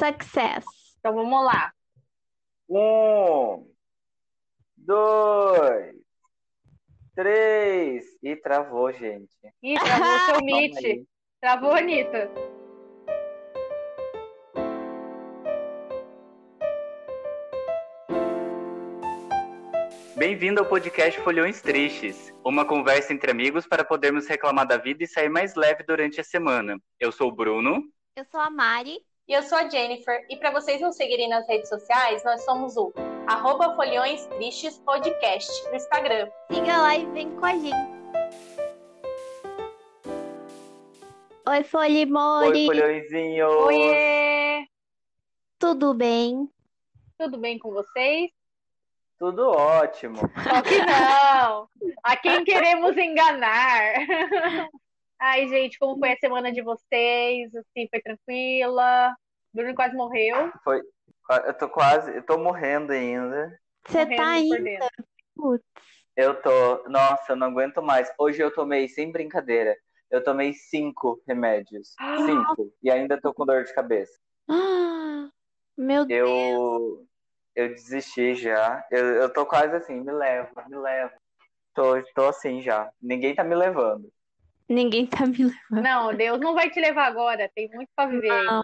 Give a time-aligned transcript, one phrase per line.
[0.00, 0.64] Success.
[0.98, 1.70] Então vamos lá.
[2.70, 3.70] Um,
[4.74, 5.94] dois,
[7.14, 8.06] três.
[8.22, 9.36] E travou, gente.
[9.62, 11.06] Ih, travou o seu Meet.
[11.38, 12.30] Travou, Anitta.
[20.16, 25.06] Bem-vindo ao podcast Folhões Tristes, uma conversa entre amigos para podermos reclamar da vida e
[25.06, 26.78] sair mais leve durante a semana.
[26.98, 27.82] Eu sou o Bruno.
[28.16, 29.09] Eu sou a Mari.
[29.30, 30.26] E eu sou a Jennifer.
[30.28, 32.92] E para vocês nos seguirem nas redes sociais, nós somos o
[33.28, 36.28] arroba Folhões Tristes Podcast no Instagram.
[36.50, 37.90] Siga lá e vem com a gente.
[41.48, 42.58] Oi, Folimori.
[42.58, 43.54] Oi, Folhõezinhos.
[43.66, 44.66] Oiê!
[45.60, 46.50] Tudo bem?
[47.16, 48.32] Tudo bem com vocês?
[49.16, 50.16] Tudo ótimo.
[50.16, 51.68] Só que não!
[52.02, 53.94] A quem queremos enganar?
[55.22, 57.54] Ai, gente, como foi a semana de vocês?
[57.54, 59.14] Assim, foi tranquila?
[59.52, 60.52] Bruno quase morreu.
[60.64, 60.82] Foi.
[61.46, 62.14] Eu tô quase.
[62.14, 63.58] Eu tô morrendo ainda.
[63.86, 64.88] Você tá ainda?
[65.34, 65.64] Putz.
[66.16, 66.88] Eu tô.
[66.88, 68.12] Nossa, eu não aguento mais.
[68.18, 69.76] Hoje eu tomei, sem brincadeira,
[70.10, 71.94] eu tomei cinco remédios.
[72.26, 72.72] Cinco.
[72.82, 74.18] E ainda tô com dor de cabeça.
[74.48, 75.28] Ah,
[75.76, 76.28] meu Deus.
[76.28, 77.06] Eu.
[77.54, 78.84] Eu desisti já.
[78.90, 81.12] Eu, eu tô quase assim, me leva, me leva.
[81.74, 82.88] Tô, tô assim já.
[83.02, 84.10] Ninguém tá me levando.
[84.68, 85.82] Ninguém tá me levando.
[85.82, 87.50] Não, Deus não vai te levar agora.
[87.54, 88.44] Tem muito pra viver.
[88.44, 88.62] Não.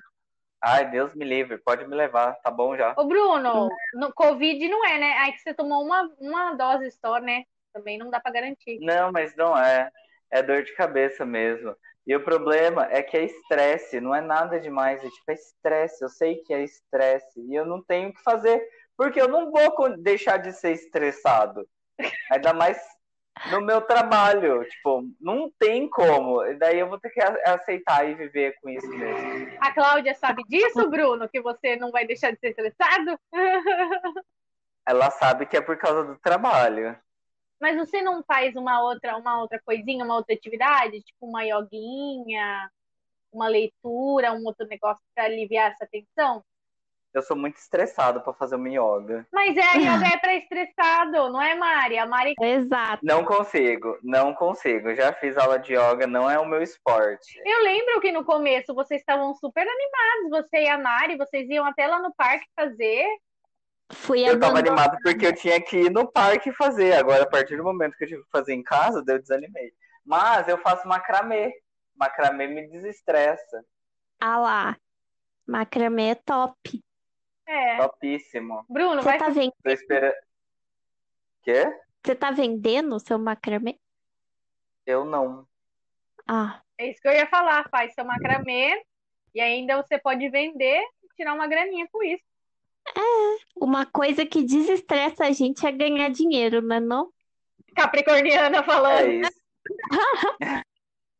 [0.62, 2.94] Ai, Deus me livre, pode me levar, tá bom já.
[2.96, 5.12] Ô, Bruno, no Covid não é, né?
[5.18, 7.44] Aí que você tomou uma, uma dose só, né?
[7.72, 8.78] Também não dá pra garantir.
[8.80, 9.90] Não, mas não é.
[10.30, 11.76] É dor de cabeça mesmo.
[12.06, 16.02] E o problema é que é estresse, não é nada demais, é tipo é estresse.
[16.02, 19.50] Eu sei que é estresse e eu não tenho o que fazer, porque eu não
[19.50, 21.68] vou deixar de ser estressado.
[22.30, 22.78] Ainda mais
[23.50, 26.42] no meu trabalho, tipo, não tem como.
[26.58, 29.58] Daí eu vou ter que aceitar e viver com isso mesmo.
[29.60, 31.28] A Cláudia sabe disso, Bruno?
[31.28, 33.18] Que você não vai deixar de ser estressado?
[34.86, 36.96] Ela sabe que é por causa do trabalho.
[37.60, 41.02] Mas você não faz uma outra, uma outra coisinha, uma outra atividade?
[41.02, 42.70] Tipo uma yoguinha,
[43.32, 46.44] uma leitura, um outro negócio pra aliviar essa tensão?
[47.16, 49.26] Eu sou muito estressado pra fazer uma yoga.
[49.32, 51.96] Mas é, a yoga é pra estressado, não é, Mari?
[51.96, 52.98] A Mari Exato.
[53.02, 54.94] Não consigo, não consigo.
[54.94, 57.40] Já fiz aula de yoga, não é o meu esporte.
[57.42, 61.64] Eu lembro que no começo vocês estavam super animados, você e a Mari, vocês iam
[61.64, 63.06] até lá no parque fazer.
[63.92, 66.92] Fui Eu tava animado porque eu tinha que ir no parque fazer.
[66.96, 69.72] Agora, a partir do momento que eu tive que fazer em casa, eu desanimei.
[70.04, 71.50] Mas eu faço macramê.
[71.96, 73.64] Macramê me desestressa.
[74.20, 74.76] Ah lá.
[75.46, 76.84] Macramê é top.
[77.46, 77.76] É.
[77.78, 78.64] Topíssimo.
[78.68, 79.18] Bruno, Você vai.
[79.18, 79.52] tá, ven...
[79.62, 80.14] Tô esperando.
[81.42, 81.64] Quê?
[82.04, 83.78] Você tá vendendo o seu macramê?
[84.84, 85.46] Eu não.
[86.26, 88.82] Ah, É isso que eu ia falar, faz seu macramê
[89.34, 92.24] e ainda você pode vender e tirar uma graninha com isso.
[93.56, 97.12] uma coisa que desestressa a gente é ganhar dinheiro, não é não?
[97.74, 99.10] Capricorniana É falando.
[99.10, 99.40] isso.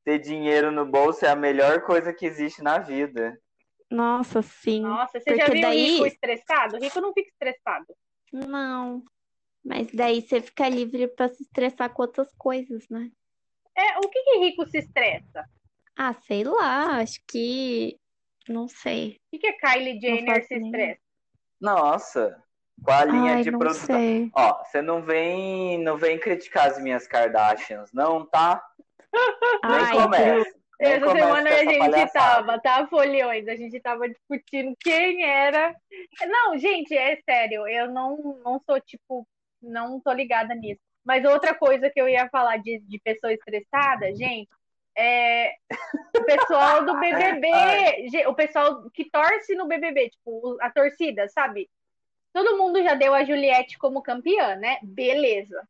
[0.05, 3.37] Ter dinheiro no bolso é a melhor coisa que existe na vida.
[3.91, 4.81] Nossa, sim.
[4.83, 6.79] Nossa, você já Porque viu daí- rico estressado?
[6.79, 7.87] Rico não fica estressado.
[8.33, 9.05] Não.
[9.65, 13.11] Mas daí você fica livre pra se estressar com outras coisas, né?
[13.77, 15.45] É, o que que rico se estressa?
[15.97, 17.99] Ah, sei lá, acho que.
[18.49, 19.17] Não sei.
[19.27, 21.01] O que que a Kylie Jenner se nem estressa?
[21.61, 22.45] Nossa,
[22.83, 23.87] qual a linha Ai, de não produção?
[23.87, 24.31] sei.
[24.35, 28.65] Ó, você não vem, não vem criticar as minhas Kardashians, não, tá?
[29.65, 30.59] Nem Ai, começa.
[30.79, 32.11] Essa semana a gente palhaçada.
[32.13, 33.49] tava, tá, folhões?
[33.49, 35.75] A gente tava discutindo quem era.
[36.27, 39.27] Não, gente, é sério, eu não, não sou, tipo,
[39.63, 40.81] não tô ligada nisso.
[41.05, 44.51] Mas outra coisa que eu ia falar de, de pessoa estressada, gente,
[44.97, 45.53] é
[46.19, 47.49] o pessoal do BBB,
[48.29, 51.71] o pessoal que torce no BBB, tipo, a torcida, sabe?
[52.33, 54.79] Todo mundo já deu a Juliette como campeã, né?
[54.83, 55.67] Beleza.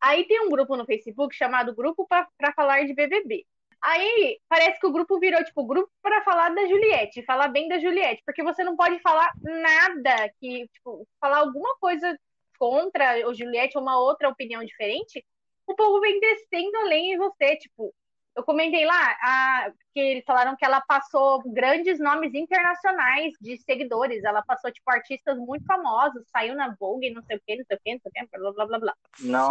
[0.00, 3.44] Aí tem um grupo no Facebook chamado Grupo pra pra Falar de BBB.
[3.82, 7.78] Aí parece que o grupo virou, tipo, grupo para falar da Juliette, falar bem da
[7.78, 12.18] Juliette, porque você não pode falar nada que, tipo, falar alguma coisa
[12.58, 15.24] contra o Juliette ou uma outra opinião diferente,
[15.66, 17.94] o povo vem descendo além em você, tipo,
[18.38, 24.22] eu comentei lá a, que eles falaram que ela passou grandes nomes internacionais de seguidores,
[24.22, 27.76] ela passou, tipo, artistas muito famosos, saiu na Vogue, não sei o que, não sei
[27.76, 28.94] o que, não sei o que, blá, blá, blá, blá.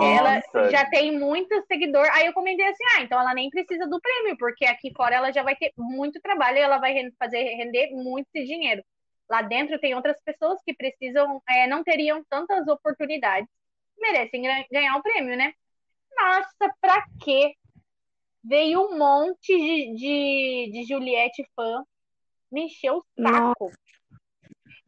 [0.01, 2.07] Ela Nossa, já tem muito seguidor.
[2.13, 5.33] Aí eu comentei assim: ah, então ela nem precisa do prêmio, porque aqui fora ela
[5.33, 8.81] já vai ter muito trabalho e ela vai fazer render muito esse dinheiro.
[9.29, 13.49] Lá dentro tem outras pessoas que precisam, é, não teriam tantas oportunidades,
[13.99, 15.51] merecem ganhar o prêmio, né?
[16.17, 17.53] Nossa, pra quê?
[18.47, 21.83] Veio um monte de, de, de Juliette fã
[22.51, 23.71] me encheu o saco.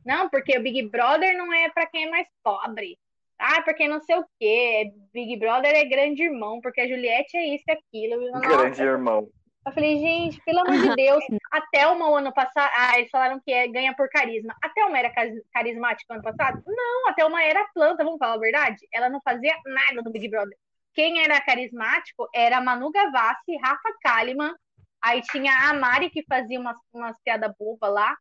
[0.06, 2.98] Não, porque o Big Brother não é para quem é mais pobre.
[3.38, 4.92] Ah, porque não sei o quê.
[5.14, 8.32] Big Brother é grande irmão, porque a Juliette é isso e aquilo.
[8.32, 8.48] Nossa.
[8.48, 9.30] Grande irmão.
[9.66, 12.72] Eu falei, gente, pelo amor de Deus, a Thelma o ano passado.
[12.76, 14.56] Ah, eles falaram que é, ganha por carisma.
[14.64, 15.14] A Thelma era
[15.54, 16.64] carismática ano passado?
[16.66, 18.88] Não, a Thelma era planta, vamos falar a verdade?
[18.92, 20.58] Ela não fazia nada do Big Brother.
[21.00, 24.54] Quem era carismático era Manu Gavassi, Rafa Kalimann,
[25.02, 28.18] aí tinha a Mari que fazia umas, umas piadas bobas lá.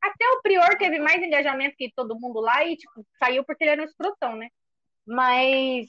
[0.00, 3.72] Até o Prior teve mais engajamento que todo mundo lá e, tipo, saiu porque ele
[3.72, 4.46] era um escrotão, né?
[5.04, 5.88] Mas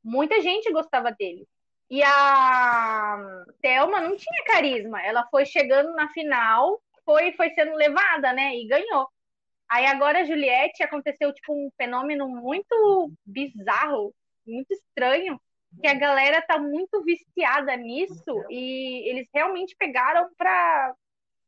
[0.00, 1.44] muita gente gostava dele.
[1.90, 5.02] E a Thelma não tinha carisma.
[5.02, 8.54] Ela foi chegando na final, foi, foi sendo levada, né?
[8.54, 9.08] E ganhou.
[9.68, 14.14] Aí agora a Juliette aconteceu tipo um fenômeno muito bizarro,
[14.46, 15.36] muito estranho,
[15.80, 20.94] que a galera tá muito viciada nisso e eles realmente pegaram pra,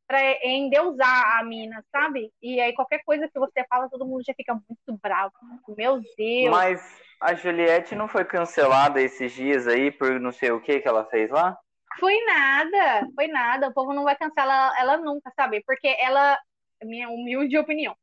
[0.07, 2.33] pra endeusar a mina, sabe?
[2.43, 5.33] E aí qualquer coisa que você fala, todo mundo já fica muito bravo.
[5.77, 6.51] Meu Deus.
[6.51, 10.89] Mas a Juliette não foi cancelada esses dias aí por não sei o que que
[10.89, 11.57] ela fez lá?
[11.99, 13.69] Foi nada, foi nada.
[13.69, 15.63] O povo não vai cancelar ela, ela nunca, sabe?
[15.65, 16.39] Porque ela,
[16.83, 17.97] minha humilde opinião,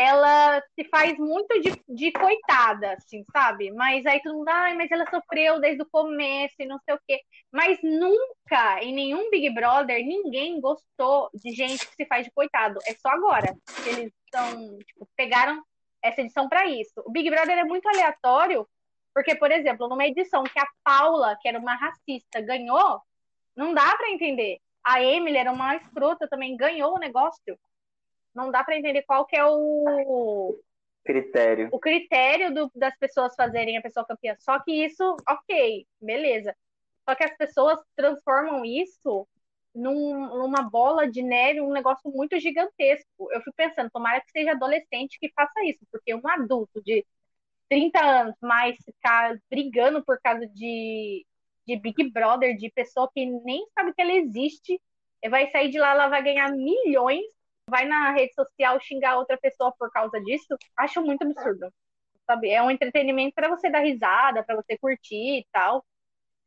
[0.00, 3.70] ela se faz muito de, de coitada, assim, sabe?
[3.70, 7.00] Mas aí todo mundo, ai, mas ela sofreu desde o começo e não sei o
[7.06, 7.20] quê.
[7.52, 12.78] Mas nunca, em nenhum Big Brother, ninguém gostou de gente que se faz de coitado.
[12.86, 15.62] É só agora que eles estão, tipo, pegaram
[16.02, 17.02] essa edição para isso.
[17.04, 18.66] O Big Brother é muito aleatório,
[19.12, 23.02] porque, por exemplo, numa edição que a Paula, que era uma racista, ganhou,
[23.54, 24.58] não dá para entender.
[24.82, 27.58] A Emily era uma escrota também, ganhou o negócio
[28.34, 30.58] não dá para entender qual que é o
[31.04, 31.68] critério.
[31.72, 34.36] O critério do, das pessoas fazerem a pessoa campeã.
[34.38, 36.54] Só que isso, ok, beleza.
[37.08, 39.26] Só que as pessoas transformam isso
[39.74, 43.32] num, numa bola de neve, um negócio muito gigantesco.
[43.32, 47.04] Eu fico pensando, tomara que seja adolescente que faça isso, porque um adulto de
[47.68, 51.24] 30 anos, mais ficar brigando por causa de,
[51.66, 54.80] de Big Brother, de pessoa que nem sabe que ela existe,
[55.28, 57.24] vai sair de lá, ela vai ganhar milhões
[57.70, 61.72] vai na rede social xingar outra pessoa por causa disso, acho muito absurdo.
[62.26, 62.50] Sabe?
[62.50, 65.84] É um entretenimento para você dar risada, para você curtir e tal.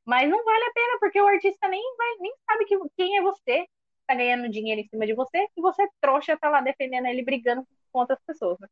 [0.05, 3.21] Mas não vale a pena, porque o artista nem, vai, nem sabe que, quem é
[3.21, 3.65] você.
[4.05, 7.65] Tá ganhando dinheiro em cima de você, e você trouxa tá lá defendendo ele, brigando
[7.89, 8.59] com outras pessoas.
[8.59, 8.67] Né?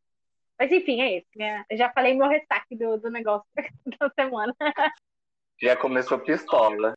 [0.60, 1.28] Mas enfim, é isso.
[1.38, 1.64] Né?
[1.70, 3.48] Eu já falei meu ressaque do, do negócio
[3.98, 4.54] da semana.
[5.62, 6.94] Já começou pistola.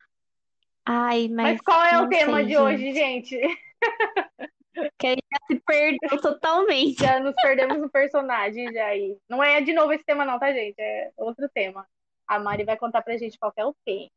[0.84, 1.52] Ai, mas.
[1.52, 2.60] Mas qual é o tema sei, de gente.
[2.60, 3.40] hoje, gente?
[4.98, 7.00] Que a gente já se perdeu totalmente.
[7.00, 9.16] Já nos perdemos no personagem já aí.
[9.28, 10.74] Não é de novo esse tema, não, tá, gente?
[10.78, 11.86] É outro tema.
[12.26, 14.10] A Mari vai contar pra gente qual é o tema.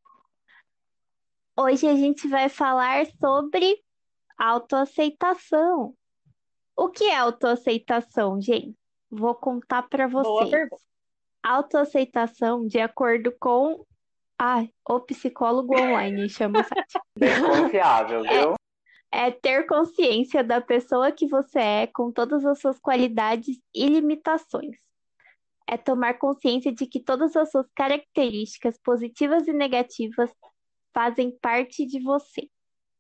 [1.60, 3.82] Hoje a gente vai falar sobre
[4.38, 5.94] autoaceitação.
[6.76, 8.76] O que é autoaceitação, gente?
[9.10, 10.52] Vou contar para vocês.
[10.52, 10.84] pergunta.
[11.44, 13.84] Autoaceitação, de acordo com
[14.40, 17.00] ah, o psicólogo online, chama o site.
[17.18, 18.57] Bem confiável, viu?
[19.20, 24.78] É ter consciência da pessoa que você é, com todas as suas qualidades e limitações.
[25.68, 30.32] É tomar consciência de que todas as suas características, positivas e negativas,
[30.94, 32.48] fazem parte de você.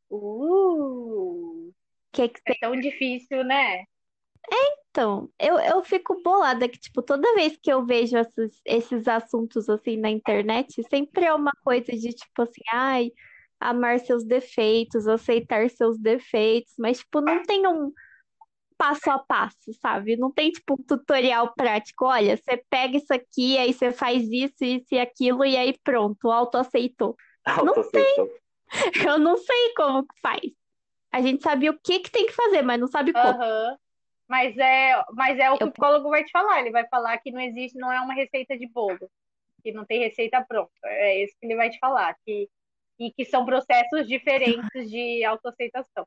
[0.09, 1.71] Uh,
[2.11, 3.83] Que que é tão difícil, né?
[4.51, 9.69] Então, eu, eu fico bolada que, tipo, toda vez que eu vejo esses, esses assuntos,
[9.69, 13.12] assim, na internet, sempre é uma coisa de, tipo, assim, ai,
[13.59, 17.91] amar seus defeitos, aceitar seus defeitos, mas, tipo, não tem um
[18.77, 20.15] passo a passo, sabe?
[20.17, 22.05] Não tem, tipo, um tutorial prático.
[22.05, 26.29] Olha, você pega isso aqui, aí você faz isso, isso e aquilo, e aí pronto,
[26.29, 27.15] autoaceitou.
[27.45, 28.29] Autoaceitou.
[29.09, 30.41] Eu não sei como que faz.
[31.11, 33.25] A gente sabe o que que tem que fazer, mas não sabe como.
[33.27, 33.77] Aham.
[34.27, 36.59] Mas é, mas é o que Eu- o psicólogo vai te falar.
[36.59, 39.09] Ele vai falar que não existe, não é uma receita de bolo,
[39.63, 40.71] que não tem receita pronta.
[40.83, 42.49] É isso que ele vai te falar, que
[43.00, 46.06] e que são processos diferentes de autoaceitação.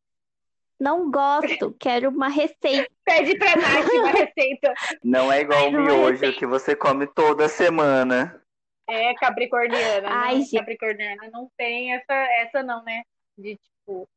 [0.78, 2.90] Não gosto, quero uma receita.
[3.04, 4.74] Pede pra Nath uma receita.
[5.04, 8.42] Não é igual o miojo que você come toda semana.
[8.88, 10.08] É capricorniana.
[10.08, 10.58] Ai, não, gente.
[10.58, 13.02] Capricorniana não tem essa, essa não, né?
[13.38, 14.08] De tipo,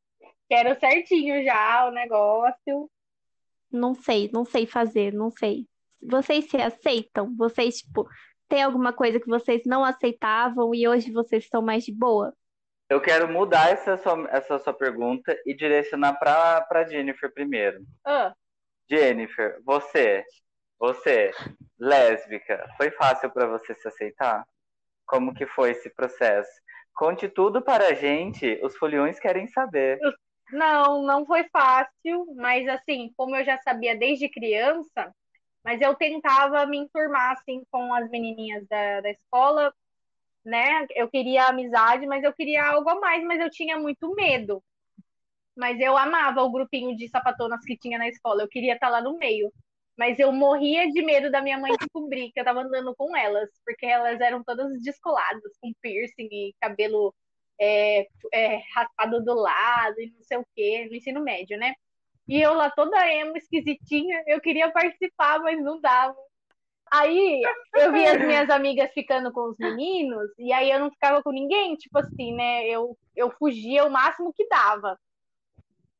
[0.50, 2.90] quero certinho já o negócio.
[3.72, 5.68] Não sei, não sei fazer, não sei.
[6.02, 7.36] Vocês se aceitam?
[7.36, 8.08] Vocês, tipo,
[8.48, 12.34] tem alguma coisa que vocês não aceitavam e hoje vocês estão mais de boa?
[12.94, 17.84] Eu quero mudar essa sua, essa sua pergunta e direcionar para para Jennifer primeiro.
[18.06, 18.36] Ah,
[18.88, 20.24] Jennifer, você,
[20.78, 21.32] você,
[21.80, 24.46] lésbica, foi fácil para você se aceitar?
[25.08, 26.52] Como que foi esse processo?
[26.94, 29.98] Conte tudo para a gente, os foliões querem saber.
[30.52, 35.12] Não, não foi fácil, mas assim, como eu já sabia desde criança,
[35.64, 39.74] mas eu tentava me enturmar assim com as menininhas da, da escola,
[40.46, 40.86] né?
[40.92, 44.64] Eu queria amizade, mas eu queria algo a mais, mas eu tinha muito medo.
[45.56, 49.02] Mas eu amava o grupinho de sapatonas que tinha na escola, eu queria estar lá
[49.02, 49.52] no meio.
[49.98, 53.50] Mas eu morria de medo da minha mãe descobrir que eu tava andando com elas,
[53.66, 57.14] porque elas eram todas descoladas, com piercing e cabelo
[57.62, 61.76] é, é, raspado do lado e não sei o quê, no ensino médio, né?
[62.28, 66.16] E eu lá toda emo, esquisitinha, eu queria participar, mas não dava.
[66.94, 67.42] Aí
[67.74, 71.32] eu vi as minhas amigas ficando com os meninos, e aí eu não ficava com
[71.32, 72.68] ninguém, tipo assim, né?
[72.68, 75.00] Eu, eu fugia o máximo que dava.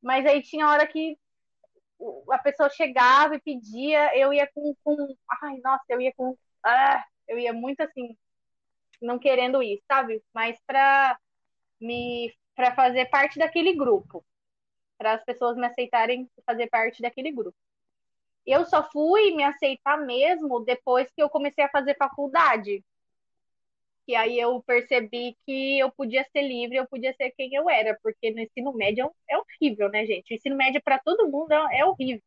[0.04, 1.18] Mas aí tinha hora que
[2.30, 7.04] a pessoa chegava e pedia, eu ia com, com ai, nossa, eu ia com, ah,
[7.28, 8.16] eu ia muito assim,
[9.02, 10.22] não querendo ir, sabe?
[10.32, 11.18] Mas para
[11.82, 14.24] me para fazer parte daquele grupo,
[14.96, 17.58] para as pessoas me aceitarem fazer parte daquele grupo.
[18.46, 22.84] Eu só fui me aceitar mesmo depois que eu comecei a fazer faculdade.
[24.06, 27.98] Que aí eu percebi que eu podia ser livre, eu podia ser quem eu era,
[28.04, 30.34] porque no ensino médio é horrível, né, gente?
[30.34, 32.22] O ensino médio para todo mundo é, é horrível.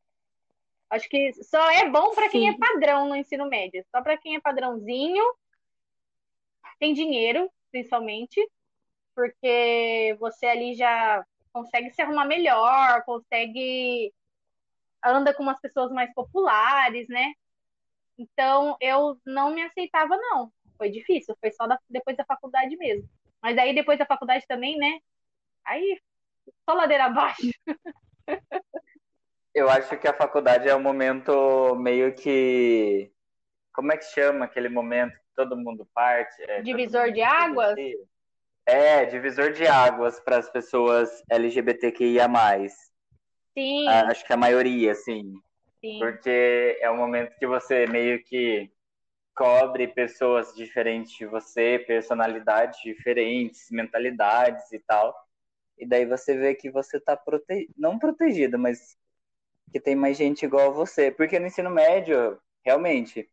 [0.88, 3.84] Acho que só é bom para quem é padrão no ensino médio.
[3.90, 5.24] Só para quem é padrãozinho,
[6.78, 8.40] tem dinheiro, principalmente,
[9.14, 14.12] porque você ali já consegue se arrumar melhor, consegue
[15.06, 17.32] anda com umas pessoas mais populares, né?
[18.18, 20.52] Então eu não me aceitava não.
[20.76, 23.08] Foi difícil, foi só da, depois da faculdade mesmo.
[23.42, 24.98] Mas aí depois da faculdade também, né?
[25.64, 26.00] Aí
[26.64, 27.50] só ladeira abaixo.
[29.54, 33.10] Eu acho que a faculdade é um momento meio que
[33.72, 36.42] como é que chama aquele momento que todo mundo parte?
[36.42, 37.76] É, Divisor de águas?
[38.64, 42.26] É, divisor de águas para as pessoas LGBTQIA.
[43.56, 43.88] Sim.
[43.88, 45.34] Ah, acho que a maioria, sim.
[45.80, 45.98] Sim.
[45.98, 48.70] Porque é um momento que você meio que
[49.34, 55.14] cobre pessoas diferentes de você, personalidades diferentes, mentalidades e tal.
[55.78, 57.70] E daí você vê que você tá prote...
[57.76, 58.96] não protegido, mas
[59.72, 61.10] que tem mais gente igual a você.
[61.10, 63.30] Porque no ensino médio, realmente,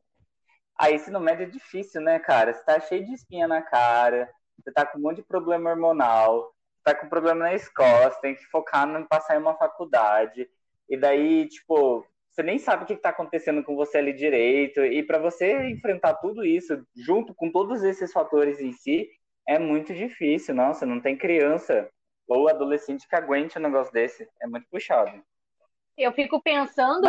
[0.77, 2.53] a ensino médio é difícil, né, cara?
[2.53, 6.52] Você tá cheio de espinha na cara, você tá com um monte de problema hormonal,
[6.83, 10.49] tá com problema na escola, você tem que focar em passar em uma faculdade.
[10.89, 14.83] E daí, tipo, você nem sabe o que está acontecendo com você ali direito.
[14.83, 19.09] E para você enfrentar tudo isso, junto com todos esses fatores em si,
[19.47, 20.53] é muito difícil.
[20.53, 21.89] Nossa, não tem criança
[22.27, 24.27] ou adolescente que aguente um negócio desse.
[24.41, 25.23] É muito puxado.
[25.95, 27.07] Eu fico pensando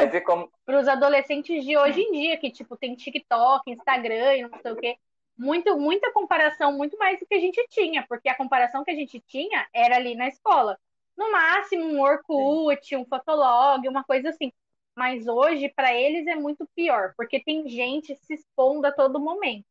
[0.66, 4.72] para os adolescentes de hoje em dia, que, tipo, tem TikTok, Instagram e não sei
[4.72, 4.98] o quê
[5.36, 8.94] muito, muita comparação, muito mais do que a gente tinha, porque a comparação que a
[8.94, 10.78] gente tinha era ali na escola.
[11.16, 14.52] No máximo, um Orkut, um Fotolog, uma coisa assim.
[14.96, 19.66] Mas hoje, para eles, é muito pior, porque tem gente se expondo a todo momento.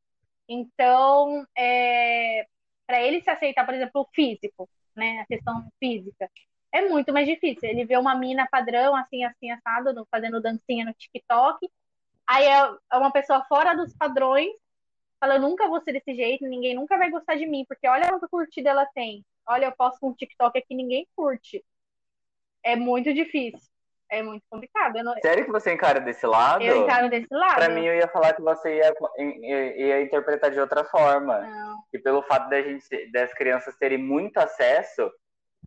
[0.48, 2.46] Então, é,
[2.86, 6.30] para ele se aceitar, por exemplo, o físico, né, a questão física,
[6.72, 7.70] é muito mais difícil.
[7.70, 11.70] Ele vê uma mina padrão, assim, assim, assado, fazendo dancinha no TikTok,
[12.28, 14.52] aí é, é uma pessoa fora dos padrões,
[15.24, 18.10] fala, eu nunca vou ser desse jeito, ninguém nunca vai gostar de mim, porque olha
[18.10, 19.26] quanta curtida ela tem.
[19.48, 21.64] Olha, eu posto um TikTok aqui, ninguém curte.
[22.62, 23.72] É muito difícil.
[24.10, 25.02] É muito complicado.
[25.02, 25.14] Não...
[25.22, 26.62] Sério que você encara desse lado?
[26.62, 27.56] Eu encaro desse lado.
[27.56, 31.40] Pra mim, eu ia falar que você ia, ia, ia interpretar de outra forma.
[31.40, 31.78] Não.
[31.94, 35.10] E pelo fato da gente, das crianças terem muito acesso,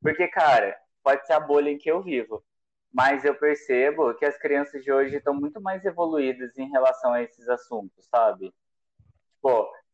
[0.03, 2.45] porque, cara, pode ser a bolha em que eu vivo.
[2.93, 7.23] Mas eu percebo que as crianças de hoje estão muito mais evoluídas em relação a
[7.23, 8.53] esses assuntos, sabe?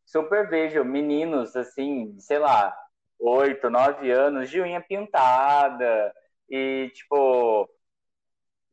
[0.04, 2.76] Super vejo meninos assim, sei lá,
[3.18, 6.14] oito, nove anos, de unha pintada.
[6.48, 7.68] E, tipo,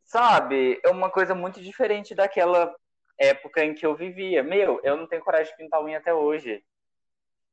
[0.05, 2.75] sabe, é uma coisa muito diferente daquela
[3.17, 4.43] época em que eu vivia.
[4.43, 6.63] Meu, eu não tenho coragem de pintar unha até hoje.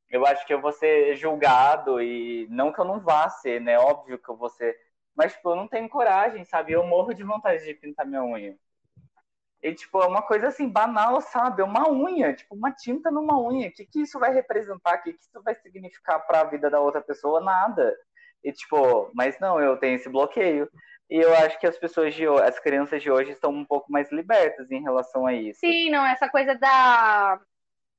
[0.08, 3.78] Eu acho que eu vou ser julgado e não que eu não vá ser, né?
[3.78, 4.76] Óbvio que eu vou ser.
[5.14, 6.72] Mas, tipo, eu não tenho coragem, sabe?
[6.72, 8.56] Eu morro de vontade de pintar minha unha.
[9.66, 11.60] E, tipo, é uma coisa assim, banal, sabe?
[11.60, 13.68] É uma unha, tipo, uma tinta numa unha.
[13.68, 14.94] O que, que isso vai representar?
[14.94, 17.40] O que, que isso vai significar para a vida da outra pessoa?
[17.40, 17.92] Nada.
[18.44, 20.70] E, tipo, mas não, eu tenho esse bloqueio.
[21.10, 23.90] E eu acho que as pessoas de hoje, as crianças de hoje estão um pouco
[23.90, 25.58] mais libertas em relação a isso.
[25.58, 27.40] Sim, não, essa coisa da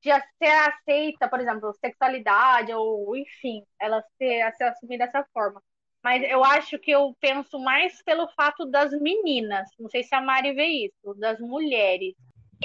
[0.01, 5.61] de ser aceita, por exemplo, sexualidade ou enfim, ela ser, ser assumir dessa forma.
[6.07, 9.67] Mas eu acho que eu penso mais pelo fato das meninas.
[9.77, 12.15] Não sei se a Mari vê isso, das mulheres.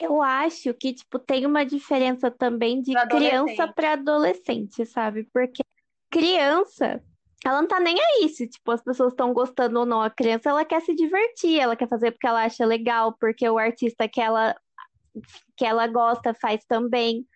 [0.01, 5.29] Eu acho que, tipo, tem uma diferença também de pra criança para adolescente, sabe?
[5.35, 5.61] Porque
[6.09, 7.03] criança,
[7.45, 10.01] ela não tá nem aí se, tipo, as pessoas estão gostando ou não.
[10.01, 13.59] A criança, ela quer se divertir, ela quer fazer porque ela acha legal, porque o
[13.59, 14.55] artista que ela,
[15.57, 17.27] que ela gosta faz também.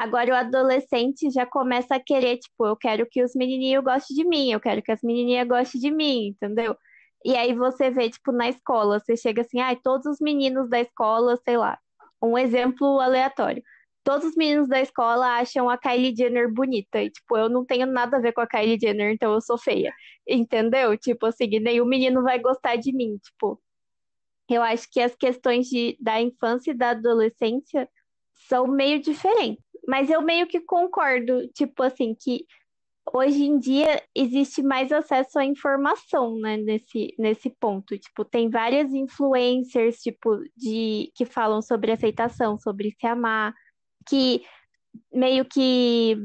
[0.00, 4.24] Agora o adolescente já começa a querer, tipo, eu quero que os menininhos gostem de
[4.24, 6.74] mim, eu quero que as menininhas gostem de mim, entendeu?
[7.22, 10.80] E aí você vê, tipo, na escola, você chega assim, ai, todos os meninos da
[10.80, 11.78] escola, sei lá,
[12.22, 13.62] um exemplo aleatório.
[14.02, 17.02] Todos os meninos da escola acham a Kylie Jenner bonita.
[17.02, 19.58] E, tipo, eu não tenho nada a ver com a Kylie Jenner, então eu sou
[19.58, 19.92] feia.
[20.26, 20.96] Entendeu?
[20.96, 23.18] Tipo assim, nenhum menino vai gostar de mim.
[23.18, 23.60] Tipo,
[24.48, 27.86] eu acho que as questões de, da infância e da adolescência
[28.48, 29.69] são meio diferentes.
[29.86, 32.46] Mas eu meio que concordo, tipo assim, que
[33.12, 37.98] hoje em dia existe mais acesso à informação, né, nesse, nesse ponto.
[37.98, 43.54] Tipo, tem várias influencers, tipo, de que falam sobre aceitação, sobre se amar,
[44.08, 44.42] que
[45.12, 46.16] meio que,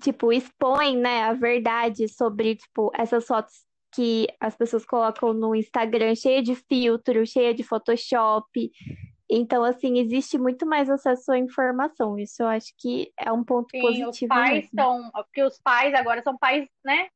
[0.00, 6.14] tipo, expõem, né, a verdade sobre, tipo, essas fotos que as pessoas colocam no Instagram
[6.14, 8.70] cheia de filtro, cheia de Photoshop.
[9.30, 12.18] Então, assim, existe muito mais acesso à informação.
[12.18, 14.10] Isso eu acho que é um ponto Sim, positivo.
[14.10, 14.70] os pais mesmo.
[14.74, 15.10] são.
[15.12, 17.08] Porque os pais agora são pais, né?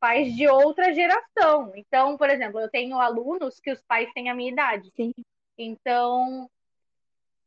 [0.00, 1.72] Pais de outra geração.
[1.76, 4.90] Então, por exemplo, eu tenho alunos que os pais têm a minha idade.
[4.96, 5.12] Sim.
[5.58, 6.48] Então,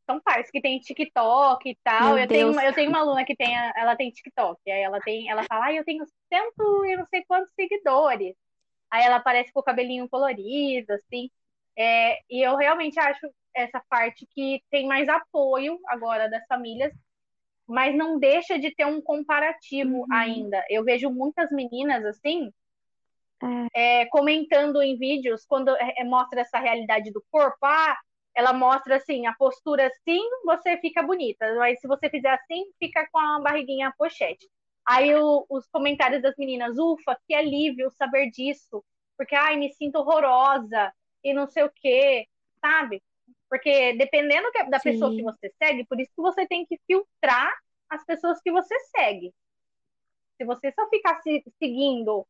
[0.06, 2.14] são pais que têm TikTok e tal.
[2.14, 4.60] Meu eu tenho, uma- eu tenho uma aluna que tem, ela tem TikTok.
[4.70, 8.36] Aí ela tem, ela fala, ah, eu tenho cento e não sei quantos seguidores.
[8.90, 11.30] Aí ela aparece com o cabelinho colorido, assim.
[11.76, 16.92] É, e eu realmente acho essa parte que tem mais apoio agora das famílias,
[17.68, 20.08] mas não deixa de ter um comparativo Uhum.
[20.10, 20.64] ainda.
[20.70, 22.52] Eu vejo muitas meninas assim.
[23.72, 27.96] é, comentando em vídeos quando é, é, mostra essa realidade do corpo, ah,
[28.34, 33.06] ela mostra assim, a postura assim, você fica bonita, mas se você fizer assim, fica
[33.12, 34.48] com a barriguinha a pochete.
[34.86, 38.84] Aí o- os comentários das meninas, ufa, que alívio saber disso,
[39.16, 40.92] porque ai, me sinto horrorosa
[41.24, 42.28] e não sei o quê,
[42.60, 43.02] sabe?
[43.48, 45.16] Porque dependendo da pessoa Sim.
[45.16, 47.52] que você segue, por isso que você tem que filtrar
[47.88, 49.32] as pessoas que você segue.
[50.36, 52.26] Se você só ficar se seguindo,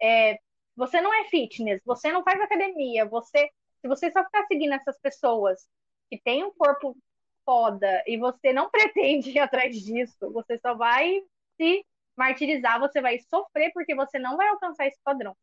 [0.00, 0.38] é,
[0.76, 4.98] você não é fitness, você não faz academia, você, se você só ficar seguindo essas
[5.00, 5.68] pessoas
[6.08, 6.96] que têm um corpo
[7.44, 11.20] foda e você não pretende ir atrás disso, você só vai
[11.56, 11.84] se
[12.16, 15.36] martirizar, você vai sofrer porque você não vai alcançar esse padrão.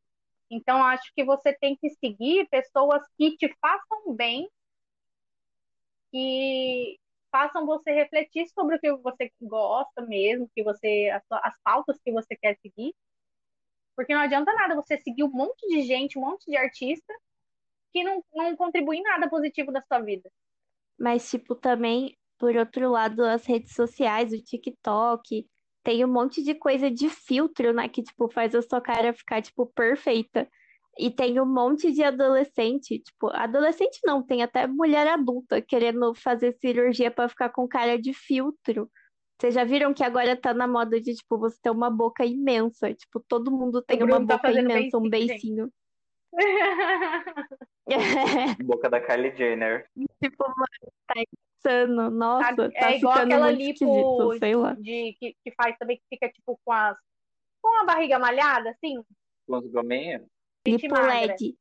[0.50, 4.50] Então, acho que você tem que seguir pessoas que te façam bem,
[6.12, 7.00] que
[7.32, 12.12] façam você refletir sobre o que você gosta mesmo, que você as, as pautas que
[12.12, 12.94] você quer seguir.
[13.96, 17.14] Porque não adianta nada você seguir um monte de gente, um monte de artista
[17.92, 20.30] que não, não contribui em nada positivo da sua vida.
[20.98, 25.48] Mas, tipo, também, por outro lado, as redes sociais, o TikTok,
[25.86, 27.88] tem um monte de coisa de filtro, né?
[27.88, 30.50] Que, tipo, faz a sua cara ficar, tipo, perfeita.
[30.98, 36.54] E tem um monte de adolescente, tipo, adolescente não, tem até mulher adulta querendo fazer
[36.54, 38.90] cirurgia pra ficar com cara de filtro.
[39.38, 42.92] Vocês já viram que agora tá na moda de, tipo, você ter uma boca imensa?
[42.94, 45.74] Tipo, todo mundo tem uma tá boca imensa, um beicinho, beicinho.
[48.66, 49.88] Boca da Kylie Jenner.
[50.24, 51.14] Tipo, mano, tá
[51.66, 52.10] insano.
[52.10, 54.74] Nossa, é tá igual ficando aquela lipo lá.
[54.74, 56.98] de, que, que faz também, que fica tipo com as
[57.62, 59.04] com a barriga malhada, assim,
[60.68, 61.26] Lipo magra.
[61.32, 61.58] LED.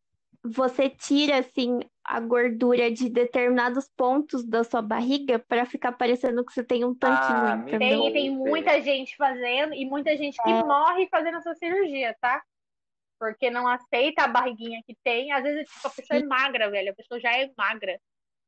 [0.46, 6.52] Você tira, assim, a gordura de determinados pontos da sua barriga pra ficar parecendo que
[6.52, 8.02] você tem um tanquinho, Ah, entendeu?
[8.02, 10.62] Tem, tem muita gente fazendo e muita gente que É.
[10.62, 12.42] morre fazendo essa cirurgia, tá?
[13.18, 15.32] Porque não aceita a barriguinha que tem.
[15.32, 16.92] Às vezes, tipo, a pessoa é magra, velho.
[16.92, 17.98] A pessoa já é magra.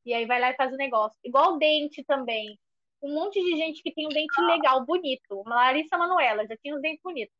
[0.06, 1.18] E aí vai lá e faz o negócio.
[1.24, 2.56] Igual o dente também.
[3.02, 5.42] Um monte de gente que tem um dente legal, bonito.
[5.44, 7.32] Larissa Manoela já tinha um dente bonito.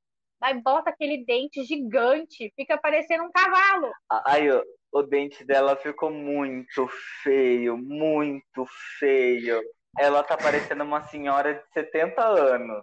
[0.43, 3.91] Aí bota aquele dente gigante, fica parecendo um cavalo.
[4.27, 6.87] Aí, o, o dente dela ficou muito
[7.23, 8.67] feio, muito
[8.99, 9.63] feio.
[9.97, 12.83] Ela tá parecendo uma senhora de 70 anos.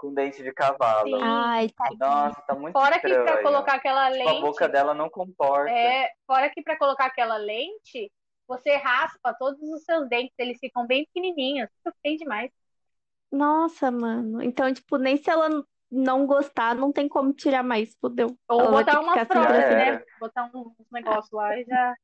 [0.00, 1.18] Com dente de cavalo.
[1.18, 1.22] Sim.
[1.22, 1.90] Ai, tá.
[1.98, 3.42] Nossa, tá muito Fora que pra estranho.
[3.42, 4.40] colocar aquela Tipo, a lente.
[4.40, 5.70] boca dela não comporta.
[5.70, 8.10] É, fora que para colocar aquela lente,
[8.48, 11.68] você raspa todos os seus dentes, eles ficam bem pequenininhos.
[11.76, 12.50] Fica feio demais.
[13.30, 14.42] Nossa, mano.
[14.42, 15.48] Então, tipo, nem se ela
[15.90, 18.34] não gostar, não tem como tirar mais, fodeu.
[18.48, 20.04] Ou Ela botar umas sem próteses, Já né?
[20.18, 21.94] Botar uns negócios lá e já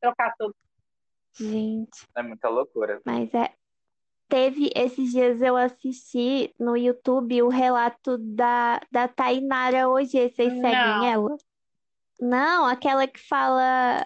[0.00, 0.54] trocar tudo.
[1.36, 2.06] Gente.
[2.16, 3.00] É muita loucura.
[3.04, 3.52] Mas é.
[4.34, 10.10] Teve esses dias eu assisti no YouTube o relato da, da Tainara hoje.
[10.10, 11.04] Vocês seguem Não.
[11.04, 11.36] ela?
[12.20, 14.04] Não, aquela que fala.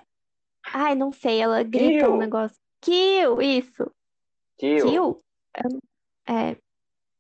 [0.71, 2.17] Ai, não sei, ela grita um Kill.
[2.19, 2.59] negócio.
[2.83, 3.91] Kill, isso.
[4.59, 5.25] Kill?
[5.65, 5.79] Não-
[6.29, 6.59] É.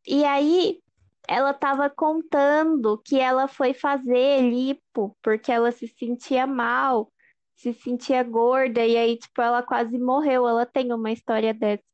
[0.07, 0.79] E aí,
[1.27, 7.11] ela tava contando que ela foi fazer lipo porque ela se sentia mal,
[7.57, 10.47] se sentia gorda, e aí, tipo, ela quase morreu.
[10.47, 11.88] Ela tem uma história dessa.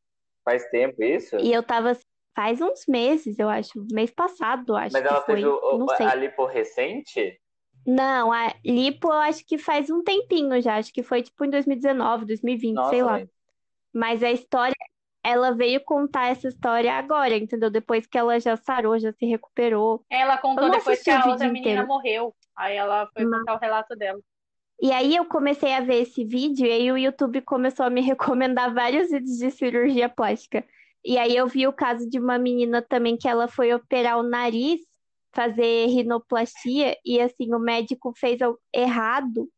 [0.44, 1.36] Faz tempo isso?
[1.36, 1.96] E eu tava
[2.36, 5.36] faz uns meses, eu acho, mês passado, acho Mas que ela foi.
[5.36, 6.06] fez o, Não sei.
[6.06, 7.40] a lipo recente?
[7.86, 11.50] Não, a lipo eu acho que faz um tempinho já, acho que foi tipo em
[11.50, 13.12] 2019, 2020, sei Nossa, lá.
[13.12, 13.28] mas
[13.92, 14.74] Mas a história,
[15.22, 17.70] ela veio contar essa história agora, entendeu?
[17.70, 20.04] Depois que ela já sarou, já se recuperou.
[20.10, 21.86] Ela contou depois que a outra menina inteiro.
[21.86, 22.34] morreu.
[22.56, 24.18] Aí ela foi Mas- contar o relato dela.
[24.84, 28.02] E aí eu comecei a ver esse vídeo e aí o YouTube começou a me
[28.04, 30.62] recomendar vários vídeos de cirurgia plástica.
[31.02, 34.22] E aí eu vi o caso de uma menina também que ela foi operar o
[34.22, 34.82] nariz,
[35.32, 38.38] fazer rinoplastia, e assim, o médico fez
[38.74, 39.48] errado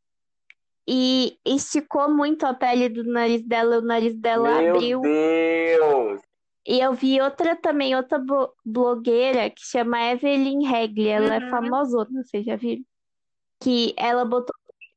[0.87, 5.01] e esticou muito a pele do nariz dela, o nariz dela Meu abriu.
[5.03, 6.21] Deus!
[6.69, 8.23] E eu vi outra também, outra
[8.65, 11.51] blogueira que chama Evelyn Regli, ela é Uhum.
[11.51, 12.85] famosona, vocês já viram?
[13.61, 14.55] Que ela botou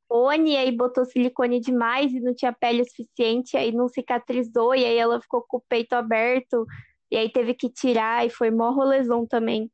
[0.09, 4.83] silicone, e aí botou silicone demais e não tinha pele suficiente, aí não cicatrizou, e
[4.83, 6.65] aí ela ficou com o peito aberto,
[7.11, 9.71] e aí teve que tirar, e foi mó rolezão também.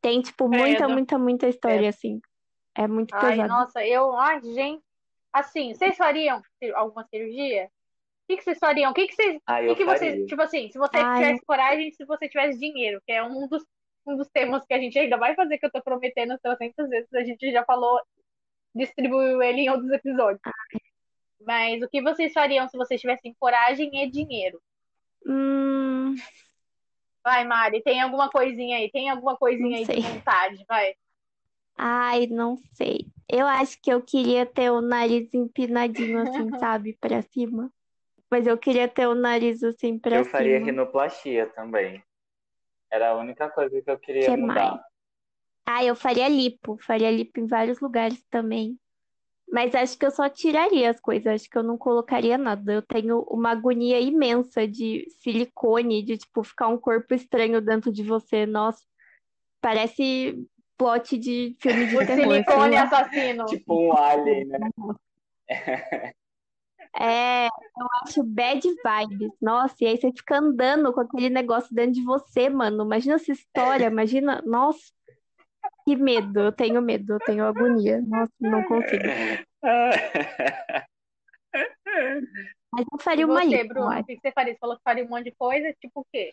[0.00, 0.92] Tem, tipo, muita, Credo.
[0.92, 2.20] muita, muita história, assim.
[2.74, 3.48] É muito Ai, pesado.
[3.48, 4.14] nossa, eu.
[4.16, 4.82] Ai, gente.
[5.32, 6.40] Assim, vocês fariam
[6.74, 7.64] alguma cirurgia?
[7.66, 7.68] O
[8.28, 8.90] que, que vocês fariam?
[8.90, 9.40] O que, que vocês.
[9.46, 10.26] Ah, O que, que vocês.
[10.26, 11.18] Tipo assim, se você Ai.
[11.18, 13.64] tivesse coragem, se você tivesse dinheiro, que é um dos,
[14.06, 17.12] um dos temas que a gente ainda vai fazer, que eu tô prometendo 300 vezes,
[17.14, 18.00] a gente já falou,
[18.76, 20.40] distribuiu ele em outros episódios.
[21.40, 24.60] Mas o que vocês fariam se vocês tivessem coragem e dinheiro?
[25.26, 26.14] Hum,
[27.22, 28.90] Vai, Mari, tem alguma coisinha aí?
[28.90, 30.64] Tem alguma coisinha Não aí de vontade?
[30.68, 30.94] Vai.
[31.76, 33.06] ai, não sei.
[33.28, 37.72] Eu acho que eu queria ter o nariz empinadinho, assim, sabe, pra cima.
[38.30, 40.66] Mas eu queria ter o nariz, assim, pra Eu faria cima.
[40.66, 42.02] rinoplastia também.
[42.90, 44.70] Era a única coisa que eu queria Que mudar.
[44.70, 44.80] mais?
[45.66, 46.78] Ah, eu faria lipo.
[46.80, 48.78] Faria lipo em vários lugares também.
[49.50, 51.26] Mas acho que eu só tiraria as coisas.
[51.26, 52.72] Acho que eu não colocaria nada.
[52.72, 58.02] Eu tenho uma agonia imensa de silicone, de, tipo, ficar um corpo estranho dentro de
[58.02, 58.46] você.
[58.46, 58.80] Nossa,
[59.60, 62.82] parece plot de filme de O terror, sei silicone lá.
[62.82, 63.44] assassino.
[63.46, 64.58] Tipo um alien, né?
[66.98, 69.30] É, eu acho bad vibes.
[69.40, 72.84] Nossa, e aí você fica andando com aquele negócio dentro de você, mano.
[72.84, 74.42] Imagina essa história, imagina.
[74.46, 74.80] Nossa,
[75.86, 76.40] que medo.
[76.40, 78.02] Eu tenho medo, eu tenho agonia.
[78.02, 79.04] Nossa, não consigo.
[82.72, 84.52] Mas eu E faria uma você, Bruno, o que você faria?
[84.52, 86.30] Você falou que faria um monte de coisa, tipo o quê?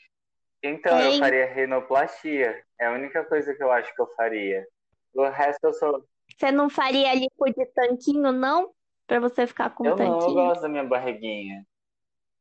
[0.64, 2.64] Então, eu faria rinoplastia.
[2.80, 4.66] É a única coisa que eu acho que eu faria.
[5.14, 6.04] O resto eu sou.
[6.36, 8.72] Você não faria lipo de tanquinho, não?
[9.06, 10.36] Pra você ficar com Eu não, eu tanquinho?
[10.36, 11.64] gosto da minha barriguinha.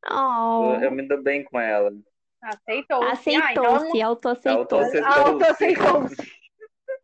[0.09, 1.91] Oh, Eu, eu me dou bem com ela.
[2.41, 3.03] Aceitou.
[3.03, 4.89] Ah, então aceitou-se, autoaceitou.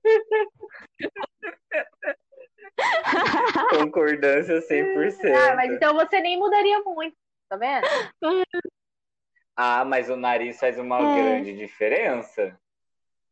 [3.70, 5.36] Concordância 100%.
[5.36, 7.16] Ah, mas então você nem mudaria muito,
[7.50, 7.86] tá vendo?
[9.62, 11.16] Ah, mas o nariz faz uma É.
[11.16, 12.58] grande diferença.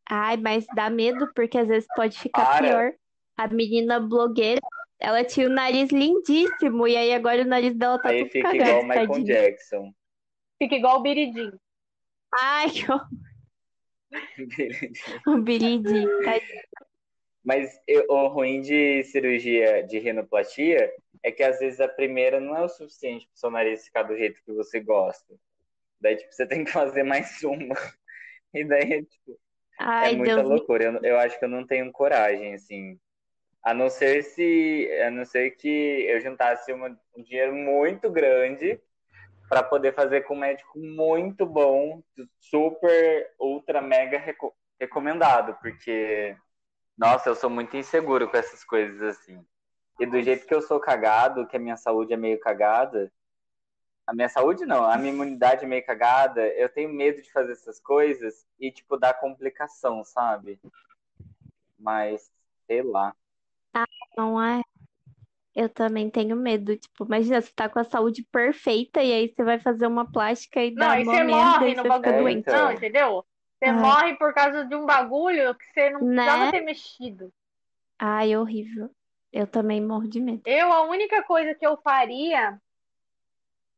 [0.06, 2.66] Ai, mas dá medo, porque às vezes pode ficar Para.
[2.66, 2.92] pior.
[3.34, 4.60] A menina blogueira,
[5.00, 8.62] ela tinha o nariz lindíssimo, e aí agora o nariz dela tá Aí fica cagado,
[8.62, 9.26] igual o Michael tadinho.
[9.26, 9.90] Jackson.
[10.62, 11.58] Fica igual o Biridinho.
[12.38, 13.08] Ai, que horror.
[15.26, 16.10] O Dee, tadinho.
[17.44, 20.92] Mas eu- o ruim de cirurgia de rinoplastia
[21.22, 24.02] é que às vezes a primeira não é o suficiente para o seu nariz ficar
[24.04, 25.34] do jeito que você gosta.
[26.00, 27.76] Daí, tipo, você tem que fazer mais uma.
[28.54, 29.40] E daí, tipo,
[30.00, 30.84] é Ai, muita Deus loucura.
[30.84, 32.98] Eu, eu acho que eu não tenho coragem, assim.
[33.62, 35.68] A não ser se, a não ser que
[36.08, 38.80] eu juntasse uma- um dinheiro muito grande
[39.48, 42.02] para poder fazer com um médico muito bom,
[42.38, 46.36] super, ultra, mega reco- recomendado, porque,
[46.96, 49.44] nossa, eu sou muito inseguro com essas coisas assim.
[49.98, 53.10] E do jeito que eu sou cagado, que a minha saúde é meio cagada,
[54.06, 57.52] a minha saúde não, a minha imunidade é meio cagada, eu tenho medo de fazer
[57.52, 60.60] essas coisas e, tipo, dar complicação, sabe?
[61.78, 62.30] Mas,
[62.66, 63.14] sei lá.
[64.16, 64.62] não é.
[65.60, 66.76] Eu também tenho medo.
[66.76, 70.62] Tipo, imagina, você tá com a saúde perfeita e aí você vai fazer uma plástica
[70.64, 72.22] e Não, dá e você merda morre e no você fica bagulho.
[72.22, 72.38] doente.
[72.38, 72.64] então.
[72.66, 73.24] Não, entendeu?
[73.58, 73.74] Você Ai.
[73.74, 76.50] morre por causa de um bagulho que você não precisava Né?
[76.52, 77.32] ter mexido.
[77.98, 78.88] Ai, horrível.
[79.32, 80.42] Eu também morro de medo.
[80.46, 82.56] Eu, a única coisa que eu faria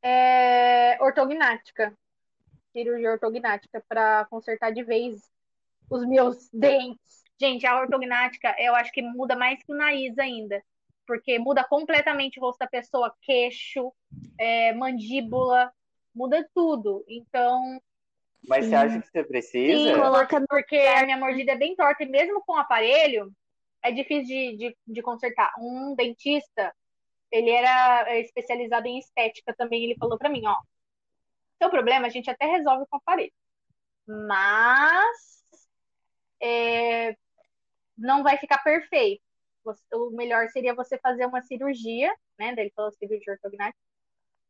[0.02, 1.92] é ortognática.
[2.72, 5.30] Cirurgia ortognática para consertar de vez
[5.90, 7.24] os meus dentes.
[7.40, 10.62] Gente, a ortognática eu acho que muda mais que o nariz ainda.
[11.10, 13.92] Porque muda completamente o rosto da pessoa, queixo,
[14.38, 15.72] é, mandíbula,
[16.14, 17.04] muda tudo.
[17.08, 17.82] Então,
[18.46, 19.92] Mas você acha que você precisa?
[19.92, 23.32] Sim, Coloca porque a minha mordida é bem torta e mesmo com o aparelho
[23.82, 25.52] é difícil de, de, de consertar.
[25.58, 26.72] Um dentista,
[27.28, 30.54] ele era especializado em estética também, ele falou pra mim, ó,
[31.58, 33.32] seu problema a gente até resolve com o aparelho,
[34.06, 35.42] mas
[36.40, 37.16] é,
[37.98, 39.28] não vai ficar perfeito.
[39.64, 42.54] Você- o melhor seria você fazer uma cirurgia, né?
[42.54, 43.78] Daí ele falou cirurgia ortognática,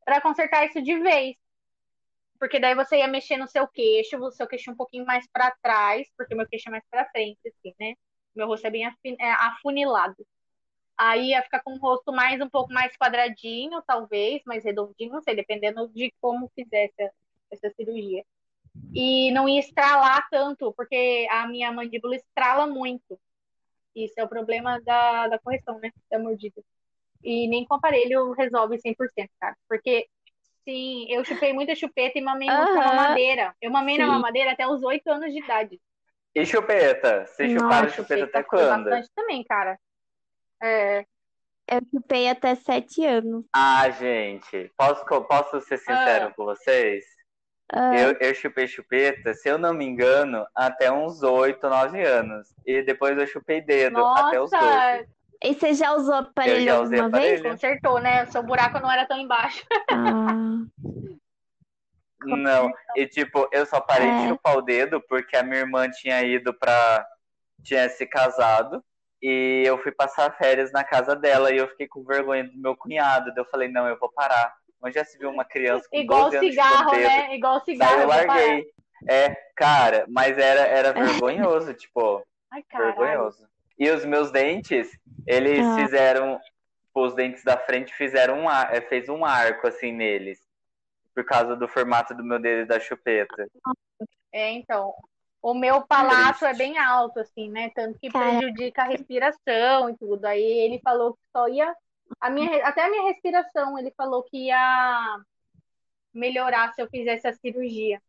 [0.05, 1.37] para consertar isso de vez.
[2.39, 5.51] Porque daí você ia mexer no seu queixo, o seu queixo um pouquinho mais para
[5.63, 7.95] trás, porque meu queixo é mais para frente, assim, né?
[8.35, 10.17] Meu rosto é bem é, afunilado.
[10.99, 15.23] Aí ia ficar com o rosto mais um pouco mais quadradinho, talvez, mais redondinho, não
[15.23, 17.15] sei, dependendo de como fizesse essa,
[17.51, 18.25] essa cirurgia.
[18.95, 23.19] E não ia estralar tanto, porque a minha mandíbula estrala muito.
[23.95, 25.91] Isso é o problema da, da correção, né?
[26.11, 26.63] Da mordida.
[27.23, 29.57] E nem com aparelho resolve 100%, cara.
[29.69, 30.07] Porque,
[30.65, 33.55] sim, eu chupei muita chupeta e mamei muito na mamadeira.
[33.61, 34.11] Eu mamei na Sim.
[34.13, 35.81] mamadeira até os 8 anos de idade.
[36.35, 37.27] E chupeta?
[37.27, 38.85] Vocês Nossa, chuparam chupeta até foi quando?
[38.85, 39.79] bastante também, cara.
[40.63, 41.01] É,
[41.69, 43.45] Eu chupei até sete anos.
[43.53, 46.35] Ah, gente, posso, posso ser sincero Ah.
[46.35, 47.05] com vocês?
[47.73, 52.49] Ah, Eu, eu chupei chupeta, se eu não me engano, até uns 8, 9 anos.
[52.67, 54.63] E depois eu chupei dedo até os 12.
[54.63, 55.07] nossa,
[55.43, 57.41] E você já usou aparelho já alguma vez?
[57.41, 57.51] aparelho.
[57.53, 58.27] consertou, né?
[58.27, 59.65] Seu buraco não era tão embaixo.
[59.91, 60.59] Ah,
[62.23, 64.29] Não, e tipo, eu só parei de É.
[64.29, 67.07] chupar o dedo porque a minha irmã tinha ido pra.
[67.63, 68.85] tinha se casado.
[69.23, 72.75] E eu fui passar férias na casa dela e eu fiquei com vergonha do meu
[72.77, 73.27] cunhado.
[73.35, 74.55] Daí eu falei, não, eu vou parar.
[74.83, 77.35] Onde já se viu uma criança com Igual 12 anos cigarro, né?
[77.35, 77.93] Igual cigarro.
[77.93, 78.73] Daí eu larguei.
[79.09, 83.49] É, cara, mas era, era vergonhoso, tipo, Ai, vergonhoso.
[83.79, 84.91] E os meus dentes,
[85.27, 85.77] eles Ah.
[85.77, 90.39] fizeram, tipo, os dentes da frente fizeram um ar, é, fez um arco assim neles.
[91.15, 93.47] Por causa do formato do meu dedo e da chupeta.
[94.33, 94.95] É, então.
[95.43, 97.71] O meu palato é bem alto, assim, né?
[97.75, 100.25] Tanto que prejudica a respiração e tudo.
[100.27, 101.75] Aí ele falou que só ia.
[102.21, 105.19] A minha, até a minha respiração, ele falou que ia
[106.15, 108.01] melhorar se eu fizesse a cirurgia.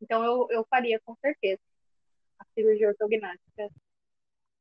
[0.00, 1.60] Então eu, eu faria, com certeza.
[2.40, 3.70] A cirurgia ortognática.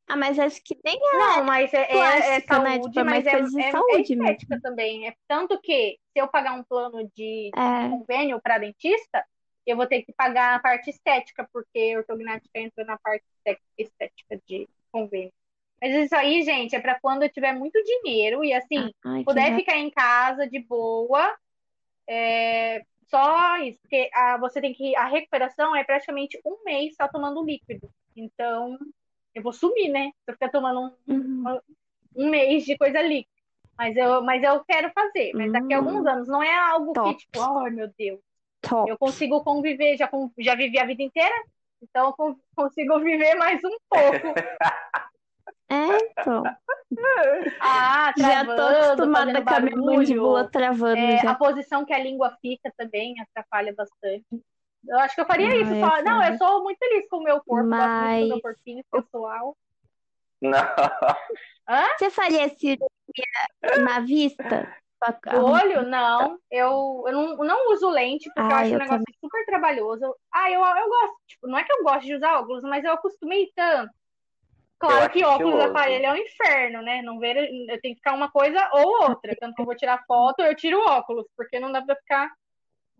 [0.08, 1.18] ah, mas acho que nem é.
[1.18, 2.80] Não, mas é, é, é né?
[2.80, 5.08] saúde, Tipo, é mas é, é, é saúde estética também.
[5.08, 9.26] É tanto que se eu pagar um plano de É, convênio para dentista,
[9.66, 14.40] eu vou ter que pagar a parte estética, porque ortognática entra na parte esté- estética
[14.48, 15.34] de convênio.
[15.82, 19.56] Mas isso aí, gente, é para quando eu tiver muito dinheiro e assim, ai, puder
[19.56, 21.36] ficar em casa de boa.
[22.08, 24.96] é, só isso, porque a, você tem que.
[24.96, 27.90] A recuperação é praticamente um mês só tomando líquido.
[28.16, 28.78] Então,
[29.34, 30.12] eu vou sumir, né?
[30.26, 31.60] Se eu ficar tomando um, Uhum.
[32.16, 33.32] um mês de coisa líquida.
[33.78, 35.32] Mas eu, mas eu quero fazer.
[35.36, 35.88] Mas daqui a Hum.
[35.88, 37.14] alguns anos não é algo Top.
[37.14, 38.20] que, tipo, ai meu Deus,
[38.62, 38.90] Top.
[38.90, 40.10] eu consigo conviver, já,
[40.40, 41.34] já vivi a vida inteira,
[41.82, 44.34] então eu con- consigo viver mais um pouco.
[45.70, 46.44] É, então.
[47.60, 51.32] Ah, Já tô travando, acostumada com a minha mandíbula travando É, já.
[51.32, 54.26] a posição que a língua fica também atrapalha bastante.
[54.88, 55.74] Eu acho que eu faria Ah, isso.
[55.74, 56.02] é Só...
[56.02, 58.84] Não, eu sou muito feliz com o meu corpo, gosto muito do meu Mas- corpinho
[58.90, 59.58] pessoal.
[60.42, 60.52] Não.
[62.00, 62.88] Você faria cirurgia
[63.84, 64.74] na vista?
[65.32, 66.40] Do olho, não.
[66.50, 69.46] Eu, eu não, eu não uso lente, porque eu Ah, acho um eu negócio super
[69.46, 70.16] trabalhoso.
[70.34, 72.94] Ah, eu, eu gosto, tipo, não é que eu gosto de usar óculos, mas eu
[72.94, 73.92] acostumei tanto.
[74.80, 75.72] Claro que óculos estiloso.
[75.72, 77.02] aparelho é um inferno, né?
[77.02, 79.36] Não ver, eu tenho que ficar uma coisa ou outra.
[79.40, 82.32] Tanto que eu vou tirar foto, eu tiro óculos, porque não dá pra ficar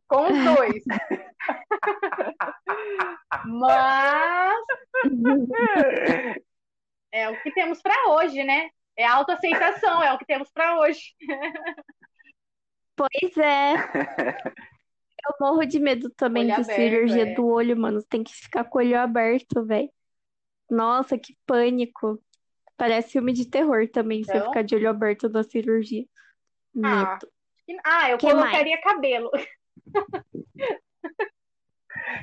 [0.08, 0.84] com os dois.
[3.46, 4.56] Mas
[7.12, 8.70] é o que temos pra hoje, né?
[8.96, 11.14] É autoaceitação, é o que temos pra hoje.
[12.96, 13.76] Pois é.
[15.28, 17.34] Eu morro de medo também Olho de aberto, cirurgia é.
[17.34, 18.02] do olho, mano.
[18.04, 19.92] Tem que ficar com o olho aberto, velho.
[20.70, 22.22] Nossa, que pânico.
[22.76, 24.48] Parece filme de terror também, você Então?
[24.48, 26.06] ficar de olho aberto na cirurgia.
[26.84, 27.18] Ah.
[27.84, 29.32] Ah, eu Que colocaria cabelo.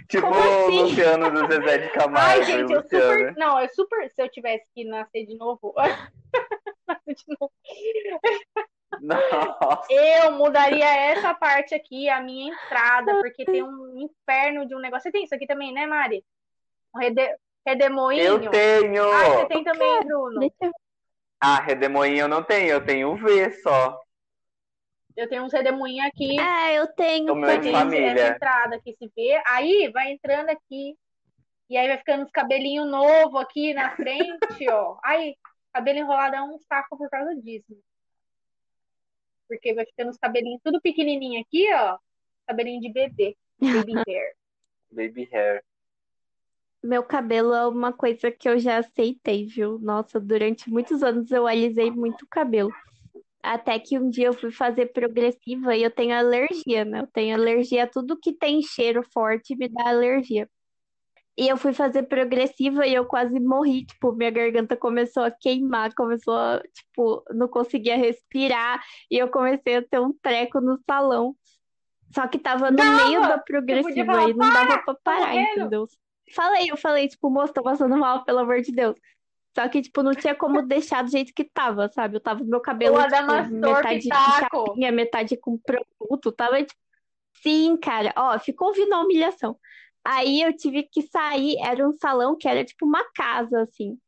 [0.09, 0.83] Tipo Como o assim?
[0.83, 2.19] Luciano do Zezé de Camargo.
[2.31, 3.13] Ai, gente, eu Luciano.
[3.19, 3.37] super.
[3.37, 4.11] Não, eu super.
[4.11, 5.75] Se eu tivesse que nascer de novo.
[6.87, 7.53] nascer de novo.
[9.01, 9.87] Nossa.
[9.91, 15.03] Eu mudaria essa parte aqui, a minha entrada, porque tem um inferno de um negócio.
[15.03, 16.25] Você tem isso aqui também, né, Mari?
[16.95, 17.37] Um rede...
[17.67, 18.23] redemoinho.
[18.23, 19.05] Eu tenho!
[19.11, 20.41] Ah, você tem também, Bruno.
[20.41, 20.73] Deixa eu
[21.41, 24.01] Ah, redemoinho eu não tenho, eu tenho o V só.
[25.17, 26.39] Eu tenho uns redemoinhos aqui.
[26.41, 28.11] É, eu tenho O meu Vai de família.
[28.11, 29.41] essa entrada aqui, se vê.
[29.47, 30.97] Aí vai entrando aqui.
[31.71, 34.99] E aí vai ficando uns cabelinhos novos aqui na frente, ó.
[35.05, 35.37] Aí,
[35.73, 37.77] cabelo enrolado é um saco por causa disso.
[39.49, 41.97] Porque vai ficando os cabelinhos tudo pequenininho aqui, ó.
[42.47, 43.37] Cabelinho de bebê.
[43.61, 44.35] Baby hair.
[44.91, 45.63] baby hair.
[46.85, 49.79] Meu cabelo é uma coisa que eu já aceitei, viu?
[49.79, 52.71] Nossa, durante muitos anos eu alisei muito o cabelo.
[53.43, 57.01] Até que um dia eu fui fazer progressiva e eu tenho alergia, né?
[57.01, 60.47] Eu tenho alergia a tudo que tem cheiro forte me dá alergia.
[61.39, 65.95] E eu fui fazer progressiva e eu quase morri, tipo, minha garganta começou a queimar,
[65.95, 71.35] começou a, tipo, não conseguia respirar e eu comecei a ter um treco no salão.
[72.15, 73.09] Só que tava no Dava!
[73.09, 75.89] meio da progressiva falar, e não dava pra parar, entendeu?
[76.35, 78.97] Falei, eu falei, tipo, moço, tô passando mal, pelo amor de Deus.
[79.57, 82.17] Só que, tipo, não tinha como deixar do jeito que tava, sabe?
[82.17, 84.67] Eu tava com meu cabelo, tipo, metade Pitaco.
[84.67, 86.75] chapinha, metade com produto, tava, tipo...
[87.43, 89.57] Sim, cara, ó, ficou ouvindo a humilhação.
[90.05, 93.99] Aí eu tive que sair, era um salão que era tipo uma casa, assim.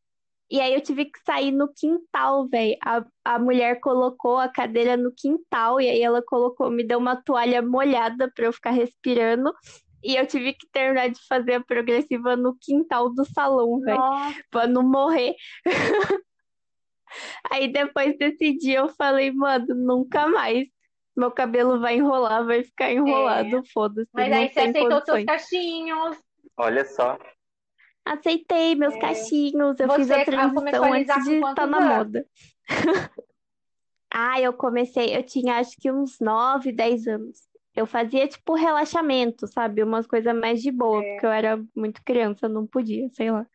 [0.51, 2.77] E aí eu tive que sair no quintal, velho.
[2.85, 7.17] A, a mulher colocou a cadeira no quintal e aí ela colocou, me deu uma
[7.17, 9.53] toalha molhada pra eu ficar respirando.
[10.07, 14.01] E eu tive que terminar de fazer a progressiva no quintal do salão, velho,
[14.51, 15.35] pra não morrer.
[17.51, 20.69] Aí depois desse dia eu falei, mano, nunca mais.
[21.17, 25.25] Meu cabelo vai enrolar, vai ficar enrolado, foda-se, mas aí você aceitou seus condições.
[25.25, 26.17] cachinhos.
[26.59, 27.19] Olha só.
[28.05, 28.99] Aceitei meus É.
[28.99, 31.97] cachinhos, eu Você fiz a transição antes de estar na anos?
[31.97, 32.27] moda.
[34.19, 37.46] Ah, eu comecei, eu tinha acho que uns 9, 10 anos.
[37.77, 39.83] Eu fazia tipo relaxamento, sabe?
[39.83, 41.13] Umas coisas mais de boa, É.
[41.13, 43.47] porque eu era muito criança, não podia, sei lá.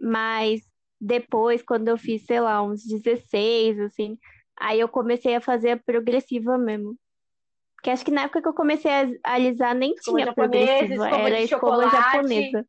[0.00, 0.62] Mas
[1.00, 4.18] depois, quando eu fiz, sei lá, uns 16, assim,
[4.58, 6.96] aí eu comecei a fazer a progressiva mesmo.
[7.76, 11.40] Porque acho que na época que eu comecei a alisar nem Escova tinha progressiva, era
[11.40, 11.96] escova chocolate.
[11.96, 12.66] japonesa.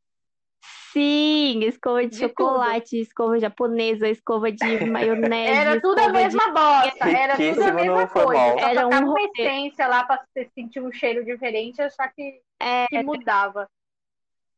[0.96, 6.24] Sim, escova de De chocolate, escova japonesa, escova de maionese, Era tudo a escova de
[6.24, 8.60] mesma bosta, era tudo a mesma coisa.
[8.62, 12.88] Só Era um uma essência lá pra você sentir um cheiro diferente, só que, É,
[12.88, 13.70] que mudava.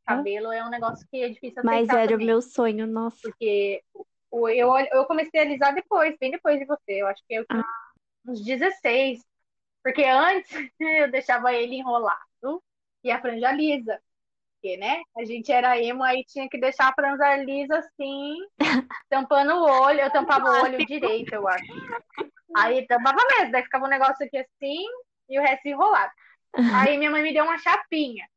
[0.06, 2.28] Cabelo é um negócio que é difícil mas era o também.
[2.28, 3.17] meu sonho, nossa.
[3.23, 3.82] Porque
[4.30, 7.02] o- eu, eu comecei a alisar depois, bem depois de você.
[7.02, 7.63] Eu acho que eu tinha
[8.28, 9.26] uns 16.
[9.84, 12.63] Porque antes eu deixava ele enrolado
[13.04, 14.00] e a franja lisa.
[14.62, 15.02] Porque, né?
[15.17, 18.36] A gente era emo, aí tinha que deixar a franja lisa assim,
[19.10, 20.02] tampando o olho.
[20.02, 21.65] Eu tampava o olho direito, eu acho.
[22.56, 24.86] Aí tampava mesmo, daí ficava um negócio aqui assim
[25.30, 26.12] e o resto enrolado.
[26.70, 28.28] Aí minha mãe me deu uma chapinha.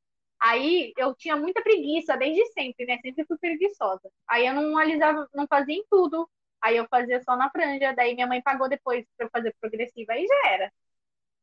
[0.41, 2.99] Aí eu tinha muita preguiça desde sempre, né?
[3.03, 4.11] Sempre fui preguiçosa.
[4.29, 6.29] Aí eu não alisava, não fazia em tudo.
[6.63, 7.95] Aí eu fazia só na franja.
[7.95, 10.13] Daí minha mãe pagou depois pra eu fazer progressiva.
[10.15, 10.73] Aí já era.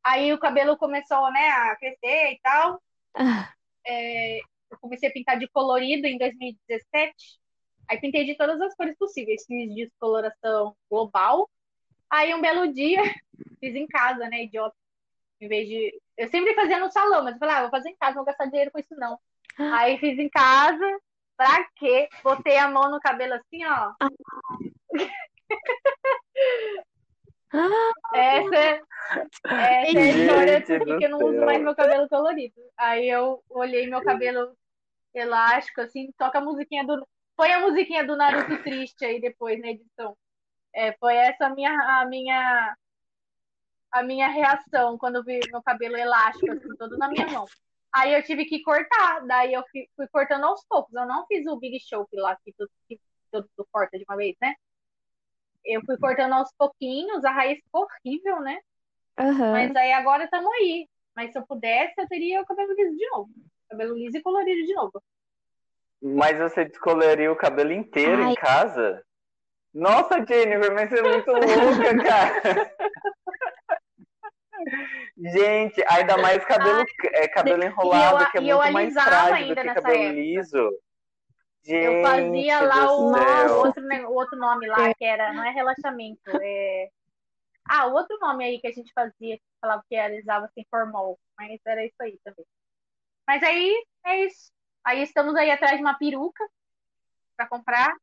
[0.04, 2.82] Aí o cabelo começou, né, a crescer e tal.
[3.14, 3.52] Ah,
[3.86, 7.14] É, eu comecei a pintar de colorido em 2017.
[7.88, 9.44] Aí pintei de todas as cores possíveis.
[9.46, 11.48] Fiz descoloração global.
[12.10, 13.02] Aí um belo dia,
[13.60, 14.76] fiz em casa, né, idiota.
[15.40, 16.00] Em vez de.
[16.16, 18.26] Eu sempre fazia no salão, mas eu falei, ah, vou fazer em casa, não vou
[18.26, 19.18] gastar dinheiro com isso, não.
[19.58, 21.00] Aí fiz em casa.
[21.36, 22.08] Pra quê?
[22.24, 23.92] Botei a mão no cabelo assim, ó.
[28.14, 28.80] Essa, é-
[29.44, 32.60] essa é a história Gente porque eu não uso mais meu cabelo colorido.
[32.76, 34.56] Aí eu olhei meu cabelo
[35.14, 37.06] elástico, assim, toca a musiquinha do.
[37.36, 40.16] Põe a musiquinha do Naruto triste aí depois na edição.
[40.74, 42.76] É, foi essa a minha, a minha,
[43.92, 47.46] a minha reação quando eu vi meu cabelo elástico, assim, todo na minha mão.
[47.92, 50.92] Aí eu tive que cortar, daí eu fui, fui cortando aos poucos.
[50.94, 53.00] Eu não fiz o Big Show lá, que tudo, que
[53.32, 54.54] tudo corta de uma vez, né?
[55.64, 58.58] Eu fui cortando aos pouquinhos, a raiz ficou horrível, né?
[59.18, 59.52] aham.
[59.52, 60.88] Mas aí agora estamos aí.
[61.14, 63.30] Mas se eu pudesse, eu teria o cabelo liso de novo.
[63.68, 65.02] Cabelo liso e colorido de novo.
[66.00, 68.32] Mas você descoloria o cabelo inteiro Ai.
[68.32, 69.02] em casa?
[69.74, 72.74] Nossa, Jennifer, mas você é muito louca, cara.
[75.16, 79.46] Gente, ainda mais cabelo, é, cabelo enrolado, que é e eu muito mais alisava frágil
[79.46, 80.20] do ainda que nessa cabelo época.
[80.20, 80.70] liso.
[81.74, 83.12] Eu fazia Gente lá o,
[83.58, 86.88] outro, o outro nome lá, que era, não é relaxamento, é.
[87.68, 91.20] Ah, o outro nome aí que a gente fazia, que falava que alisava sem formol.
[91.36, 92.46] Mas era isso aí também.
[93.26, 94.50] Mas aí, é isso.
[94.82, 96.42] Aí estamos aí atrás de uma peruca
[97.36, 97.94] pra comprar.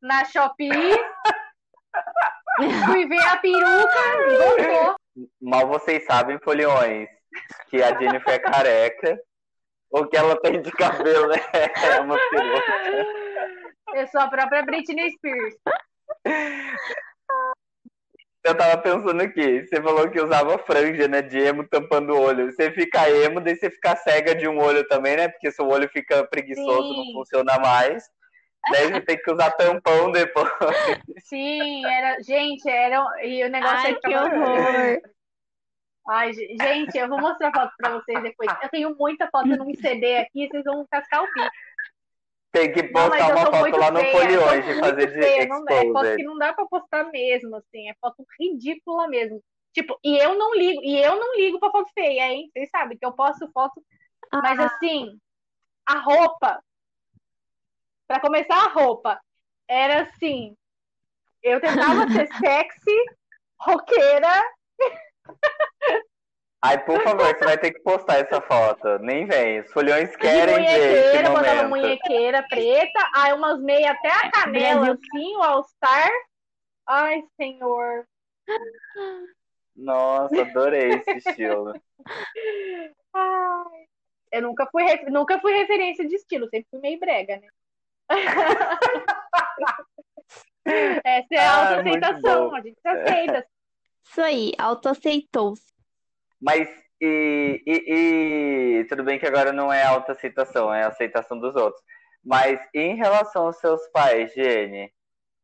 [0.00, 0.70] Na Shopee.
[2.86, 3.98] Fui ver a peruca
[4.30, 4.96] e gostou.
[5.42, 7.06] Mal vocês sabem, foliões,
[7.68, 9.22] que a Jennifer é careca.
[9.90, 13.06] O que ela tem de cabelo é uma peruca.
[13.94, 15.54] Eu sou a própria Britney Spears.
[18.42, 22.50] Eu tava pensando aqui, você falou que usava franja, né, de emo tampando o olho.
[22.50, 25.28] Você fica emo, daí você fica cega de um olho também, né?
[25.28, 27.12] Porque seu olho fica preguiçoso, não Sim.
[27.12, 28.02] funciona mais.
[28.72, 30.48] Daí você tem que usar tampão depois.
[31.24, 32.22] Sim, era.
[32.22, 33.04] Gente, era.
[33.22, 35.00] E o negócio Ai, aí que ficava- horror.
[36.08, 38.50] Ai, gente, eu vou mostrar foto pra vocês depois.
[38.62, 41.50] Eu tenho muita foto num CD aqui, vocês vão cascar o pico.
[42.52, 46.16] Tem que postar uma foto lá no Folio hoje, fazer de feia, não, É foto
[46.16, 49.40] que não dá pra postar mesmo, assim, é foto ridícula mesmo.
[49.72, 52.50] Tipo, e eu não ligo, e eu não ligo pra foto feia, hein?
[52.52, 53.80] Vocês sabem que eu posto foto,
[54.32, 54.40] ah.
[54.42, 55.16] mas assim,
[55.86, 56.60] a roupa,
[58.08, 59.20] pra começar a roupa,
[59.68, 60.56] era assim,
[61.40, 62.96] eu tentava ser sexy,
[63.60, 64.42] roqueira.
[66.62, 68.98] Ai, por favor, você vai ter que postar essa foto.
[68.98, 69.60] Nem vem.
[69.60, 74.92] Os folhões querem de ver esse botava munhequeira preta, aí umas meias até a canela,
[74.92, 76.10] assim, o All-Star.
[76.86, 78.04] Ai, senhor.
[79.74, 81.72] Nossa, adorei esse estilo.
[83.14, 83.86] Ai,
[84.32, 87.48] eu nunca fui, nunca fui referência de estilo, sempre fui meio brega, né?
[91.04, 93.46] Essa é a ah, autoaceitação, a gente se aceita.
[94.04, 95.72] Isso aí, autoaceitou-se.
[96.40, 96.68] Mas
[97.00, 101.82] e, e, e, tudo bem que agora não é autoaceitação, é aceitação dos outros.
[102.22, 104.92] Mas em relação aos seus pais, Jenny?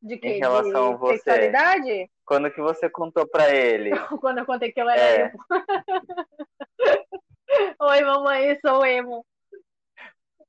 [0.03, 0.29] De que?
[0.29, 1.19] Em relação de a você.
[1.19, 2.11] Sexualidade?
[2.27, 3.91] Quando que você contou pra ele?
[4.21, 5.21] Quando eu contei que eu era é.
[5.23, 5.39] emo.
[7.81, 9.25] Oi, mamãe, eu sou emo.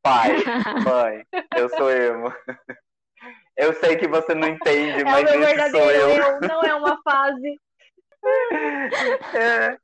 [0.01, 0.31] Pai,
[0.83, 2.33] mãe, eu sou emo.
[3.55, 6.09] Eu sei que você não entende, é mas isso sou eu.
[6.09, 6.39] eu.
[6.41, 7.57] Não é uma fase.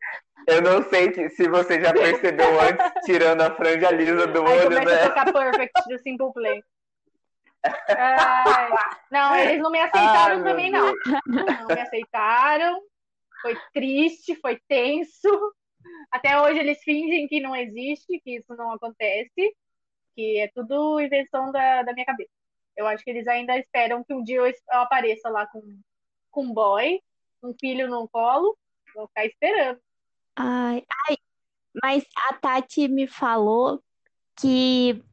[0.47, 4.69] Eu não sei se você já percebeu antes, tirando a franja lisa do Aí olho,
[4.83, 5.03] né?
[5.03, 6.61] a tocar Perfect do Simple Play.
[7.87, 8.69] Ai,
[9.09, 10.93] não, eles não me aceitaram Ai, também, não.
[11.25, 12.81] Não me aceitaram.
[13.41, 15.29] Foi triste, foi tenso.
[16.11, 19.55] Até hoje eles fingem que não existe, que isso não acontece,
[20.15, 22.31] que é tudo invenção da, da minha cabeça.
[22.75, 25.61] Eu acho que eles ainda esperam que um dia eu, eu apareça lá com,
[26.31, 26.99] com um boy,
[27.43, 28.57] um filho no colo.
[28.95, 29.79] Vou ficar esperando.
[30.35, 31.17] Ai, ai,
[31.83, 33.83] mas a Tati me falou
[34.39, 35.03] que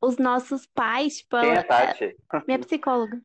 [0.00, 2.16] os nossos pais, tipo, Quem é ela- a Tati?
[2.46, 3.20] minha psicóloga,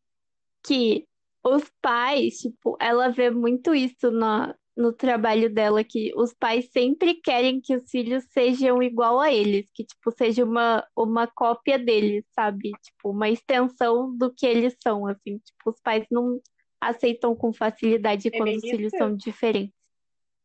[0.66, 1.08] que
[1.44, 7.16] os pais, tipo, ela vê muito isso na, no trabalho dela, que os pais sempre
[7.16, 12.26] querem que os filhos sejam igual a eles, que, tipo, seja uma, uma cópia deles,
[12.36, 12.72] sabe?
[12.84, 15.38] Tipo, uma extensão do que eles são, assim.
[15.40, 16.40] Tipo, os pais não
[16.80, 19.74] aceitam com facilidade É quando os filhos são diferentes.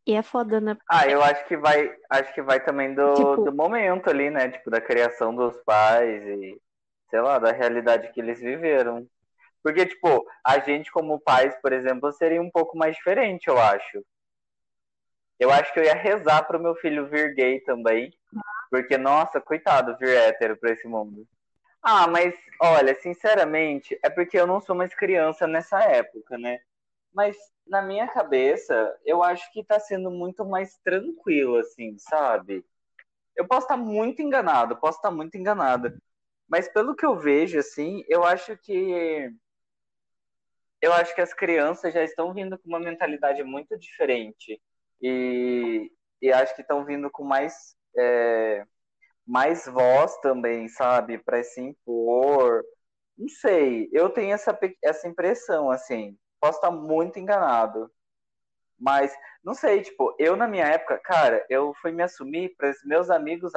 [0.06, 0.76] E é foda, né?
[0.88, 4.50] Ah, eu acho que vai, acho que vai também do, Tipo- do momento ali, né?
[4.50, 6.60] Tipo, da criação dos pais e,
[7.08, 9.06] sei lá, da realidade que eles viveram.
[9.62, 14.04] Porque, tipo, a gente como pais, por exemplo, seria um pouco mais diferente, eu acho.
[15.38, 18.10] Eu acho que eu ia rezar pro meu filho vir gay também.
[18.70, 21.26] Porque, nossa, coitado, vir hétero pra esse mundo.
[21.82, 26.60] Ah, mas, olha, sinceramente, é porque eu não sou mais criança nessa época, né?
[27.12, 32.64] Mas na minha cabeça, eu acho que tá sendo muito mais tranquilo, assim, sabe?
[33.36, 35.96] Eu posso estar muito enganado, posso estar muito enganado.
[36.48, 39.32] Mas pelo que eu vejo, assim, eu acho que.
[40.80, 44.60] Eu acho que as crianças já estão vindo com uma mentalidade muito diferente.
[45.00, 47.76] E, e acho que estão vindo com mais.
[47.96, 48.64] é,
[49.26, 51.18] mais voz também, sabe?
[51.18, 52.64] Para se impor.
[53.16, 56.18] Não sei, eu tenho essa, essa impressão, assim.
[56.40, 57.90] Posso estar muito enganado.
[58.78, 59.14] Mas,
[59.44, 63.10] não sei, tipo, eu na minha época, cara, eu fui me assumir para os meus
[63.10, 63.52] amigos.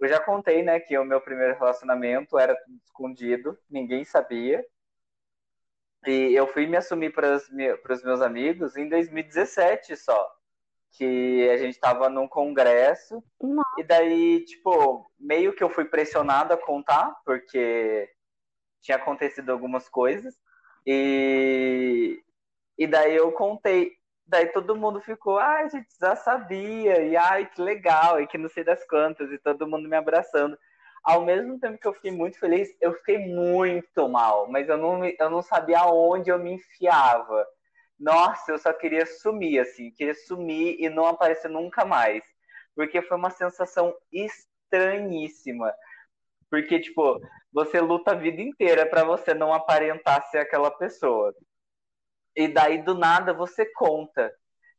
[0.00, 4.64] Eu já contei, né, que o meu primeiro relacionamento era escondido, ninguém sabia.
[6.06, 10.41] E eu fui me assumir para os meus amigos em 2017 só.
[10.92, 13.22] Que a gente tava num congresso.
[13.40, 13.80] Nossa.
[13.80, 18.10] E daí, tipo, meio que eu fui pressionado a contar, porque
[18.82, 20.34] tinha acontecido algumas coisas.
[20.86, 22.22] E,
[22.76, 23.92] e daí eu contei.
[24.26, 28.38] Daí todo mundo ficou, ai, a gente já sabia, e ai, que legal, e que
[28.38, 30.56] não sei das quantas, e todo mundo me abraçando.
[31.04, 35.04] Ao mesmo tempo que eu fiquei muito feliz, eu fiquei muito mal, mas eu não,
[35.04, 37.46] eu não sabia aonde eu me enfiava.
[38.02, 42.24] Nossa, eu só queria sumir, assim, queria sumir e não aparecer nunca mais.
[42.74, 45.72] Porque foi uma sensação estranhíssima.
[46.50, 47.20] Porque, tipo,
[47.52, 51.32] você luta a vida inteira pra você não aparentar ser aquela pessoa.
[52.34, 54.34] E daí, do nada, você conta.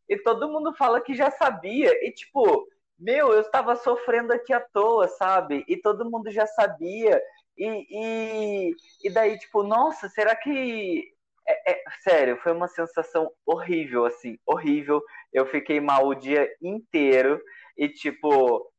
[0.10, 1.92] E todo mundo fala que já sabia.
[2.06, 2.68] E, tipo,
[3.00, 5.64] meu, eu estava sofrendo aqui à toa, sabe?
[5.68, 7.22] E todo mundo já sabia.
[7.58, 11.13] E, e, e daí, tipo, nossa, será que.
[11.48, 15.02] É, é- sério, foi uma sensação horrível, assim, horrível.
[15.32, 17.42] Eu fiquei mal o dia inteiro.
[17.78, 18.72] E, tipo,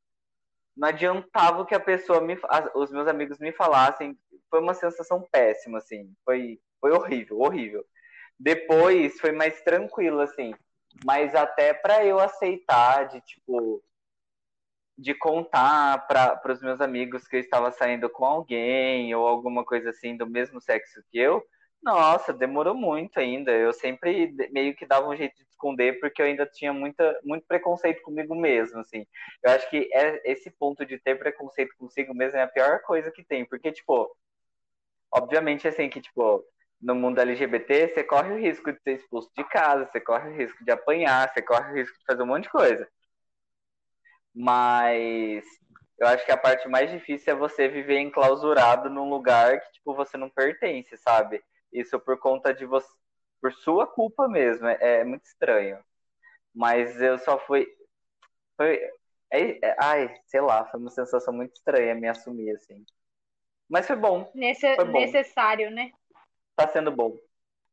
[0.76, 2.38] não adiantava que a pessoa me.
[2.74, 4.18] Os meus amigos me falassem.
[4.50, 6.12] Foi uma sensação péssima, assim.
[6.24, 7.84] Foi, foi horrível, horrível.
[8.38, 10.54] Depois foi mais tranquilo, assim.
[11.04, 13.82] Mas até para eu aceitar de tipo
[14.96, 19.90] de contar para os meus amigos que eu estava saindo com alguém ou alguma coisa
[19.90, 21.44] assim do mesmo sexo que eu,
[21.84, 23.52] nossa, demorou muito ainda.
[23.52, 27.46] Eu sempre meio que dava um jeito de esconder porque eu ainda tinha muita, muito
[27.46, 29.06] preconceito comigo mesmo, assim.
[29.42, 33.10] Eu acho que é, esse ponto de ter preconceito consigo mesmo é a pior coisa
[33.12, 34.16] que tem, porque, tipo,
[35.12, 36.44] obviamente, assim, que, tipo,
[36.80, 40.36] no mundo LGBT, você corre o risco de ser expulso de casa, você corre o
[40.36, 42.88] risco de apanhar, você corre o risco de fazer um monte de coisa.
[44.34, 45.44] Mas
[45.98, 49.94] eu acho que a parte mais difícil é você viver enclausurado num lugar que, tipo,
[49.94, 51.42] você não pertence, sabe?
[51.74, 52.88] Isso por conta de você,
[53.42, 54.66] por sua culpa mesmo.
[54.68, 55.78] É, é muito estranho.
[56.54, 57.66] Mas eu só fui.
[58.56, 58.80] Foi,
[59.30, 62.86] é, é, ai, sei lá, foi uma sensação muito estranha me assumir, assim.
[63.68, 64.30] Mas foi bom.
[64.34, 65.00] Nesse, foi bom.
[65.00, 65.90] Necessário, né?
[66.54, 67.18] Tá sendo bom.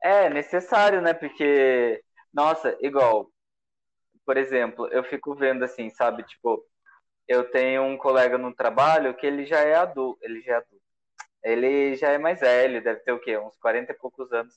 [0.03, 1.13] É, necessário, né?
[1.13, 3.31] Porque, nossa, igual,
[4.25, 6.23] por exemplo, eu fico vendo assim, sabe?
[6.23, 6.65] Tipo,
[7.27, 10.80] eu tenho um colega no trabalho que ele já é adulto, ele já é adulto.
[11.43, 13.37] Ele já é mais velho, deve ter o quê?
[13.37, 14.53] Uns 40 e poucos anos.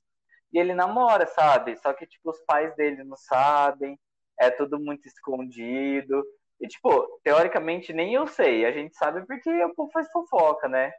[0.53, 1.77] E ele namora, sabe?
[1.79, 3.99] Só que, tipo, os pais dele não sabem,
[4.39, 6.25] é tudo muito escondido.
[6.61, 8.65] E, tipo, teoricamente nem eu sei.
[8.65, 10.93] A gente sabe porque o povo faz fofoca, né?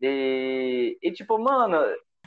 [0.00, 1.76] E, e tipo, mano,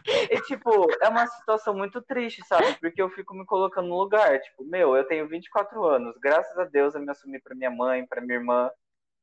[0.08, 0.70] e, tipo,
[1.02, 2.78] é uma situação muito triste, sabe?
[2.80, 4.40] Porque eu fico me colocando no lugar.
[4.40, 6.16] Tipo, meu, eu tenho 24 anos.
[6.20, 8.70] Graças a Deus eu me assumi pra minha mãe, pra minha irmã,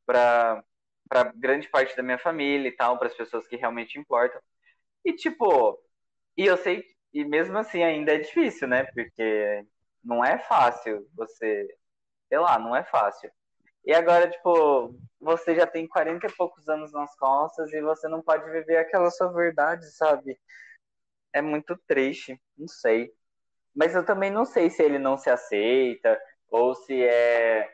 [0.06, 0.64] pra,
[1.12, 4.40] pra grande parte da minha família e tal, para as pessoas que realmente importam.
[5.04, 5.78] E, tipo,
[6.36, 8.84] e eu sei, e mesmo assim ainda é difícil, né?
[8.94, 9.66] Porque
[10.02, 11.68] não é fácil você,
[12.28, 13.30] sei lá, não é fácil.
[13.84, 18.22] E agora, tipo, você já tem 40 e poucos anos nas costas e você não
[18.22, 20.38] pode viver aquela sua verdade, sabe?
[21.32, 23.12] é muito triste, não sei.
[23.74, 27.68] Mas eu também não sei se ele não se aceita ou se é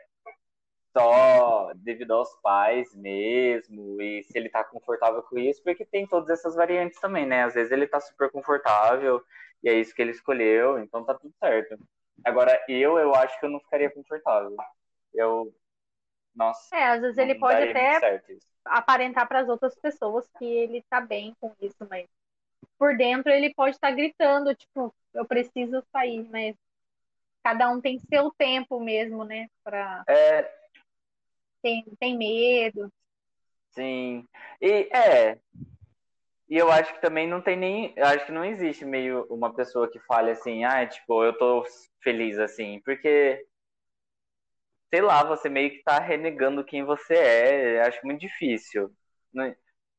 [1.77, 6.55] devido aos pais mesmo e se ele tá confortável com isso, porque tem todas essas
[6.55, 7.45] variantes também, né?
[7.45, 9.23] Às vezes ele tá super confortável
[9.63, 11.79] e é isso que ele escolheu, então tá tudo certo.
[12.25, 14.55] Agora, eu, eu acho que eu não ficaria confortável.
[15.15, 15.55] Eu.
[16.35, 16.75] Nossa.
[16.75, 18.23] É, às vezes ele pode até
[18.65, 22.07] aparentar para as outras pessoas que ele tá bem com isso, mas
[22.79, 26.55] por dentro ele pode estar gritando, tipo, eu preciso sair, mas
[27.43, 29.49] cada um tem seu tempo mesmo, né?
[29.65, 30.05] Pra...
[30.07, 30.43] É...
[31.63, 32.93] Tem, tem medo.
[33.71, 34.27] Sim.
[34.61, 35.39] E é.
[36.49, 37.93] E eu acho que também não tem nem.
[37.97, 41.65] Eu acho que não existe meio uma pessoa que fale assim, ah, tipo, eu tô
[42.03, 43.45] feliz assim, porque.
[44.91, 47.77] Sei lá, você meio que tá renegando quem você é.
[47.79, 48.91] Eu acho muito difícil.
[49.33, 49.55] Não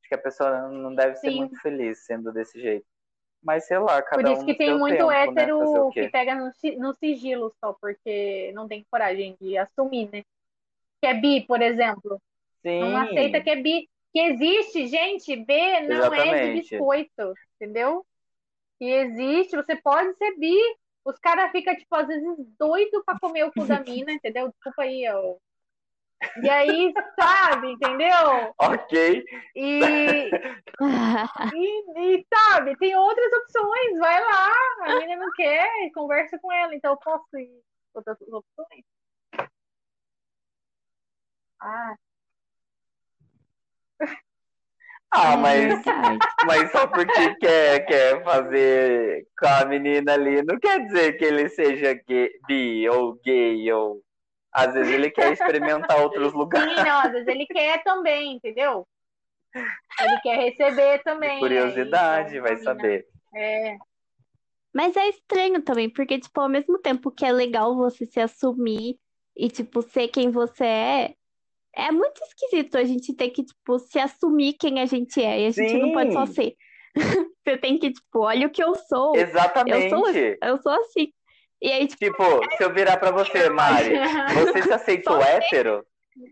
[0.09, 1.37] que a pessoa não deve ser Sim.
[1.37, 2.85] muito feliz sendo desse jeito.
[3.41, 5.91] Mas sei lá, cada Por isso um que tem muito tempo, né, hétero né?
[5.93, 10.23] que pega no, no sigilo só, porque não tem coragem de assumir, né?
[11.01, 12.21] Que é bi, por exemplo.
[12.61, 12.79] Sim.
[12.81, 13.89] Não aceita que é bi.
[14.11, 16.29] Que existe, gente, B não Exatamente.
[16.29, 18.05] é de biscoito, entendeu?
[18.79, 20.57] Que existe, você pode ser bi.
[21.05, 22.27] Os caras ficam, tipo, às vezes
[22.57, 24.49] doido pra comer o cu da mina, entendeu?
[24.49, 25.35] Desculpa aí, ó,
[26.43, 28.53] e aí, sabe, entendeu?
[28.57, 29.25] Ok.
[29.55, 29.79] E,
[31.55, 34.51] e, e, sabe, tem outras opções, vai lá.
[34.81, 37.61] A menina não quer, conversa com ela, então eu posso ir
[37.93, 38.83] outras opções.
[41.61, 41.95] Ah.
[45.11, 45.73] Ah, mas,
[46.45, 51.49] mas só porque quer, quer fazer com a menina ali, não quer dizer que ele
[51.49, 54.03] seja gay, bi ou gay ou
[54.51, 56.77] às vezes ele quer experimentar outros lugares.
[56.77, 58.87] Sim, não, às vezes ele quer também, entendeu?
[59.99, 61.35] Ele quer receber também.
[61.35, 63.07] De curiosidade, aí, vai saber.
[63.33, 63.77] É.
[64.73, 68.97] Mas é estranho também, porque, tipo, ao mesmo tempo que é legal você se assumir
[69.35, 71.15] e, tipo, ser quem você é,
[71.75, 75.41] é muito esquisito a gente ter que, tipo, se assumir quem a gente é.
[75.41, 75.81] E a gente Sim.
[75.81, 76.55] não pode só ser.
[77.43, 79.15] você tem que, tipo, olha o que eu sou.
[79.15, 79.85] Exatamente.
[79.85, 81.11] Eu sou, eu sou assim.
[81.61, 83.93] E aí, tipo, tipo, se eu virar pra você, Mari,
[84.33, 85.85] você se aceitou hétero?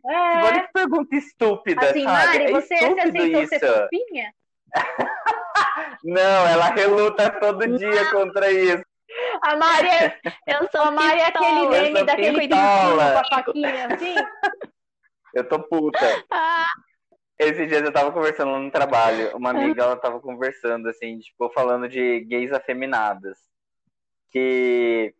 [0.05, 0.43] É.
[0.43, 2.25] Olha que pergunta estúpida, assim, sabe?
[2.25, 3.49] Mari, é você se aceitou isso.
[3.49, 4.33] ser fofinha?
[6.03, 7.77] Não, ela reluta todo Não.
[7.77, 8.83] dia contra isso.
[9.41, 14.15] A Mari é, eu sou a Mari é aquele meme daquele com a faquinha, assim.
[15.37, 16.25] Eu tô puta.
[16.31, 16.65] Ah.
[17.37, 21.87] Esses dias eu tava conversando no trabalho, uma amiga, ela tava conversando, assim, tipo, falando
[21.87, 23.37] de gays afeminadas
[24.31, 25.13] que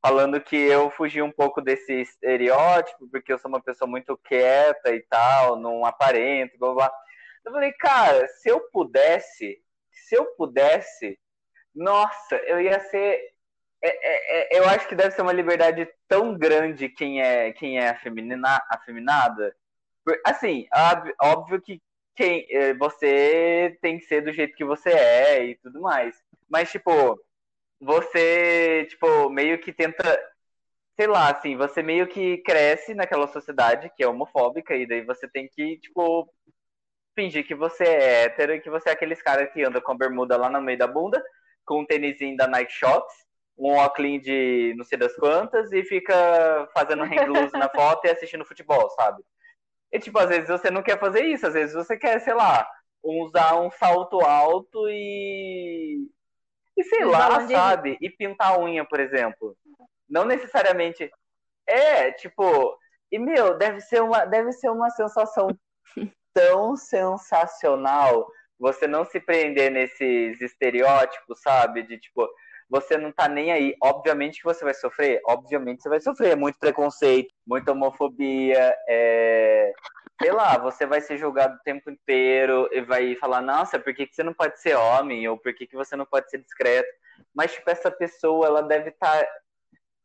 [0.00, 4.94] falando que eu fugi um pouco desse estereótipo, porque eu sou uma pessoa muito quieta
[4.94, 6.92] e tal, não aparento, blá blá.
[7.44, 9.60] Eu falei, cara, se eu pudesse,
[9.90, 11.18] se eu pudesse,
[11.74, 13.34] nossa, eu ia ser
[13.82, 17.78] é, é, é, eu acho que deve ser uma liberdade tão grande quem é quem
[17.78, 19.54] é afemina, afeminada.
[20.24, 20.66] Assim,
[21.20, 21.80] óbvio que
[22.14, 26.16] quem, é, você tem que ser do jeito que você é e tudo mais.
[26.48, 27.18] Mas, tipo,
[27.80, 30.02] você, tipo, meio que tenta,
[30.96, 35.28] sei lá, assim, você meio que cresce naquela sociedade que é homofóbica e daí você
[35.28, 36.28] tem que, tipo,
[37.14, 39.96] fingir que você é hétero e que você é aqueles caras que anda com a
[39.96, 41.22] bermuda lá no meio da bunda,
[41.64, 43.14] com um tênisinho da Nike Shots,
[43.56, 48.10] um óculos de não sei das quantas e fica fazendo hang loose na foto e
[48.10, 49.22] assistindo futebol, sabe?
[49.92, 52.66] E, tipo, às vezes você não quer fazer isso, às vezes você quer, sei lá,
[53.02, 56.08] usar um salto alto e.
[56.76, 57.96] E sei lá, sabe?
[58.00, 59.56] E pintar a unha, por exemplo.
[60.08, 61.10] Não necessariamente.
[61.66, 62.76] É, tipo.
[63.12, 65.48] E, meu, deve ser uma, deve ser uma sensação
[66.34, 68.26] tão sensacional
[68.58, 71.82] você não se prender nesses estereótipos, sabe?
[71.82, 72.28] De tipo,
[72.68, 73.74] você não tá nem aí.
[73.82, 76.36] Obviamente que você vai sofrer, obviamente você vai sofrer.
[76.36, 79.72] Muito preconceito, muita homofobia, é...
[80.20, 84.06] sei lá, você vai ser julgado o tempo inteiro e vai falar, nossa, por que,
[84.06, 85.28] que você não pode ser homem?
[85.28, 86.88] Ou por que, que você não pode ser discreto?
[87.34, 89.20] Mas, tipo, essa pessoa, ela deve estar.
[89.24, 89.28] Tá...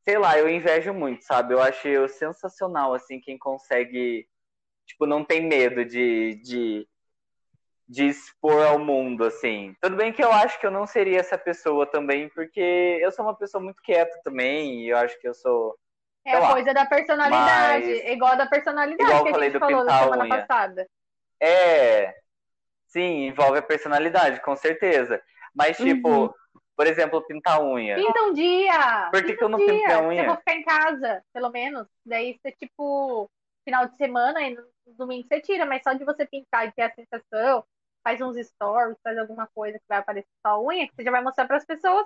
[0.03, 1.53] Sei lá, eu invejo muito, sabe?
[1.53, 4.28] Eu acho sensacional, assim, quem consegue.
[4.88, 6.88] Tipo, não tem medo de, de
[7.90, 9.76] de expor ao mundo, assim.
[9.82, 13.26] Tudo bem que eu acho que eu não seria essa pessoa também, porque eu sou
[13.26, 15.76] uma pessoa muito quieta também, e eu acho que eu sou.
[16.24, 18.12] É a coisa da personalidade, mas...
[18.12, 20.38] igual da personalidade igual que a gente falou na semana unha.
[20.38, 20.88] passada.
[21.42, 22.14] É,
[22.86, 25.20] sim, envolve a personalidade, com certeza.
[25.56, 26.34] Mas, tipo, uhum.
[26.78, 27.96] por exemplo, pintar unha.
[27.96, 29.10] Pinta um dia!
[29.12, 30.22] Por que, que eu não pinto a unha?
[30.22, 31.88] Eu vou ficar em casa, pelo menos.
[32.06, 33.28] Daí você, tipo,
[33.66, 34.64] final de semana e no
[34.96, 37.64] domingo você tira, mas só de você pintar e ter a sensação,
[38.04, 41.22] faz uns stories, faz alguma coisa que vai aparecer sua unha, que você já vai
[41.22, 42.06] mostrar para as pessoas,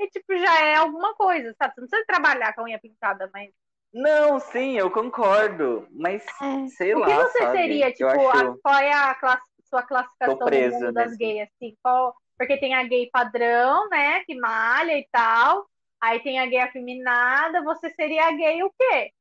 [0.00, 1.74] e tipo, já é alguma coisa, sabe?
[1.74, 3.50] Você não precisa trabalhar com a unha pintada, mas.
[3.92, 6.66] Não, sim, eu concordo, mas é.
[6.68, 7.06] sei lá.
[7.06, 7.58] O que você sabe?
[7.58, 8.50] seria, tipo, acho...
[8.50, 11.76] a, qual é a classe, sua classificação no mundo das gays, assim?
[11.82, 12.14] Qual...
[12.38, 15.66] Porque tem a gay padrão, né, que malha e tal,
[16.00, 19.12] aí tem a gay afeminada, você seria a gay o quê?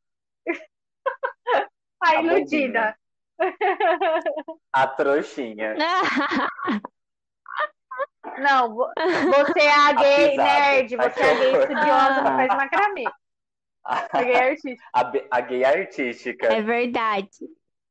[2.01, 2.95] a iludida.
[4.73, 5.75] A trouxinha.
[8.39, 13.03] Não, você é a gay a nerd, você é a gay estudiosa que faz macramê.
[13.83, 14.83] A gay artística.
[14.93, 16.47] A, a gay artística.
[16.47, 17.29] É verdade.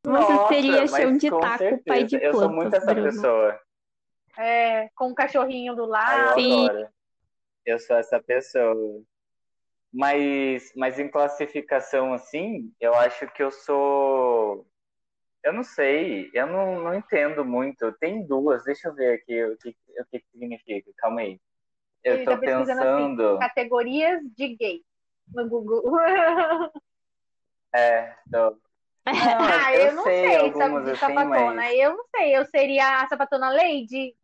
[0.04, 1.82] Você Nossa, seria chão de taco, certeza.
[1.86, 3.10] pai de plantas, Eu sou muito essa Bruno.
[3.10, 3.60] pessoa.
[4.38, 6.34] É, com um cachorrinho do lado.
[6.36, 6.88] Ai, eu adoro.
[7.66, 9.02] Eu sou essa pessoa.
[9.92, 14.66] Mas, mas em classificação, assim, eu acho que eu sou
[15.42, 17.92] eu não sei, eu não, não entendo muito.
[17.92, 20.90] Tem duas, deixa eu ver aqui o que, o que significa.
[20.96, 21.40] Calma aí.
[22.02, 23.28] Eu Ele tô tá pensando.
[23.28, 24.84] Assim, categorias de gay
[25.34, 25.82] no Google.
[27.74, 28.56] É, tô.
[29.06, 31.54] Não, ah, eu, eu não sei, sei algumas de assim, sapatona.
[31.54, 31.78] Mas...
[31.78, 34.14] Eu não sei, eu seria a sapatona Lady,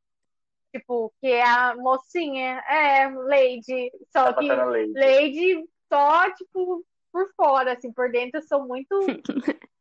[0.72, 4.92] tipo, que é a mocinha, é, Lady, só sapatona que Lady.
[4.94, 8.98] Lady só, tipo, por fora, assim, por dentro eu sou muito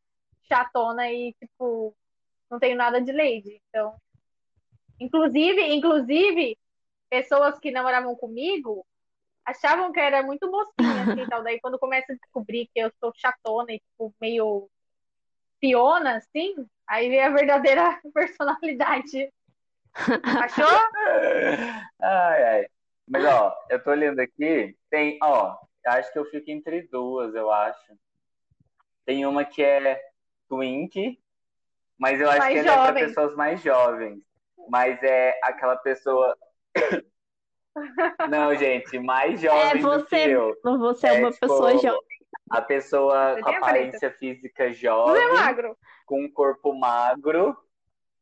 [0.48, 1.94] chatona e, tipo,
[2.50, 3.60] não tenho nada de lady.
[3.68, 3.96] Então,
[5.00, 6.58] inclusive, inclusive,
[7.08, 8.86] pessoas que namoravam comigo
[9.44, 13.12] achavam que era muito mocinha, assim, então daí quando começa a descobrir que eu sou
[13.14, 14.70] chatona e, tipo, meio
[15.60, 16.54] piona, assim,
[16.86, 19.30] aí vem a verdadeira personalidade.
[20.42, 20.78] Achou?
[22.00, 22.66] ai, ai.
[23.06, 27.50] Mas, ó, eu tô olhando aqui, tem, ó, acho que eu fico entre duas, eu
[27.50, 27.98] acho.
[29.04, 30.02] Tem uma que é
[30.54, 31.18] Twink,
[31.98, 32.82] mas eu acho mais que ele jovem.
[32.82, 34.22] é para pessoas mais jovens.
[34.68, 36.36] Mas é aquela pessoa.
[38.30, 40.54] Não, gente, mais é, jovem é você, do que eu.
[40.78, 42.00] Você é, é uma tipo, pessoa jovem.
[42.50, 45.14] A pessoa com aparência física jovem.
[45.14, 45.76] Você é magro.
[46.06, 47.56] Com um corpo magro.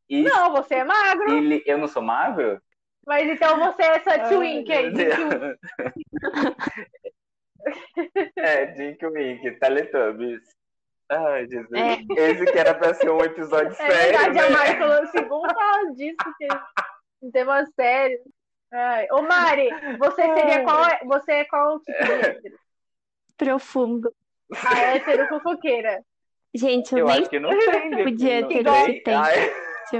[0.08, 0.22] E...
[0.22, 1.30] Não, você é magro.
[1.32, 1.62] Ele...
[1.66, 2.62] Eu não sou magro?
[3.06, 4.94] Mas então você é essa twink aí.
[8.36, 10.61] é, Dink Wink, Teletubbies.
[11.09, 11.72] Ai, Jesus.
[11.72, 11.98] É.
[12.16, 13.94] Esse que era pra ser um episódio é sério.
[13.94, 14.40] É verdade, né?
[14.40, 16.48] a Mari falou assim, vamos falar disso, que
[17.22, 18.18] um tema sério.
[18.72, 19.07] Ai.
[19.11, 22.59] Ô Mari, você seria qual, é, você é qual tipo de hétero?
[23.36, 24.14] Profundo.
[24.66, 26.03] A hétero fofoqueira.
[26.55, 27.90] Gente, eu, eu nem acho que não tem.
[27.90, 29.14] tipo de hétero que tem.
[29.14, 29.53] Ai.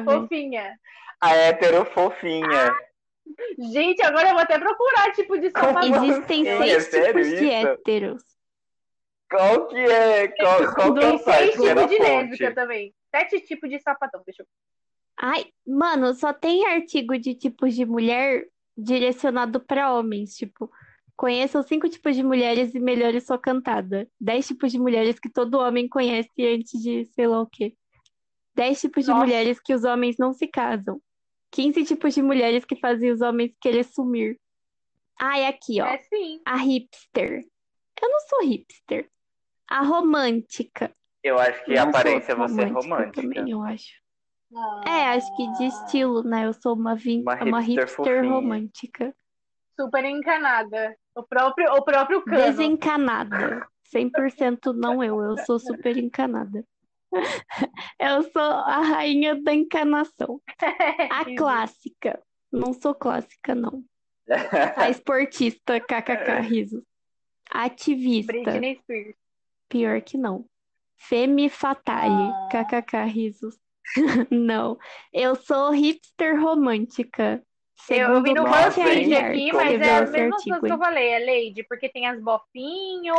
[0.05, 0.79] Fofinha.
[1.21, 2.71] A hétero fofinha.
[2.71, 2.93] Ah.
[3.59, 6.05] Gente, agora eu vou até procurar tipo de sapatão.
[6.05, 8.23] Existem seis é tipos de héteros.
[9.37, 10.29] Qual que é?
[10.29, 11.53] Qual, qual que é o site?
[11.53, 12.95] tipos de lésbica também.
[13.11, 14.47] Sete tipos de sapatão, deixa eu
[15.19, 20.71] Ai, mano, só tem artigo de tipos de mulher direcionado para homens, tipo,
[21.17, 24.09] Conheçam cinco tipos de mulheres e melhore sua cantada.
[24.21, 27.77] Dez tipos de mulheres que todo homem conhece antes de sei lá o quê.
[28.55, 29.25] Dez tipos de Nossa.
[29.25, 31.01] mulheres que os homens não se casam.
[31.53, 34.37] 15 tipos de mulheres que fazem os homens querer sumir.
[35.21, 35.87] Ah, e aqui, ó.
[35.87, 36.41] É sim.
[36.45, 37.45] A hipster.
[38.03, 39.09] Eu não sou hipster.
[39.73, 40.95] A romântica.
[41.23, 44.03] Eu acho que Não a aparência você é romântica também, eu acho.
[44.55, 46.45] Ah, É, acho que de estilo, né?
[46.45, 47.23] Eu sou uma, vin...
[47.23, 48.23] Uma uma hipster hipster fofinha.
[48.23, 49.15] romântica.
[49.81, 50.95] Super encanada.
[51.15, 52.37] O próprio, o próprio cano.
[52.37, 53.67] Desencanada.
[53.95, 56.63] 100% não eu, eu sou super encanada.
[58.01, 60.41] Eu sou a rainha da encanação.
[61.11, 62.23] A clássica.
[62.51, 63.85] Não sou clássica, não.
[64.77, 66.83] A esportista, kkk, risos.
[67.51, 68.33] Ativista.
[68.33, 69.22] Britney Spears.
[69.73, 70.45] Pior que não.
[70.99, 72.49] Femme fatale, Ah.
[72.53, 73.59] kkk, risos.
[74.31, 74.79] Não.
[75.11, 77.43] Eu sou hipster romântica.
[77.89, 81.09] Eu vi no Segundo BuzzFeed aqui, mas é as mesmas coisas que eu falei.
[81.09, 83.15] É Lady, porque tem as bofinho,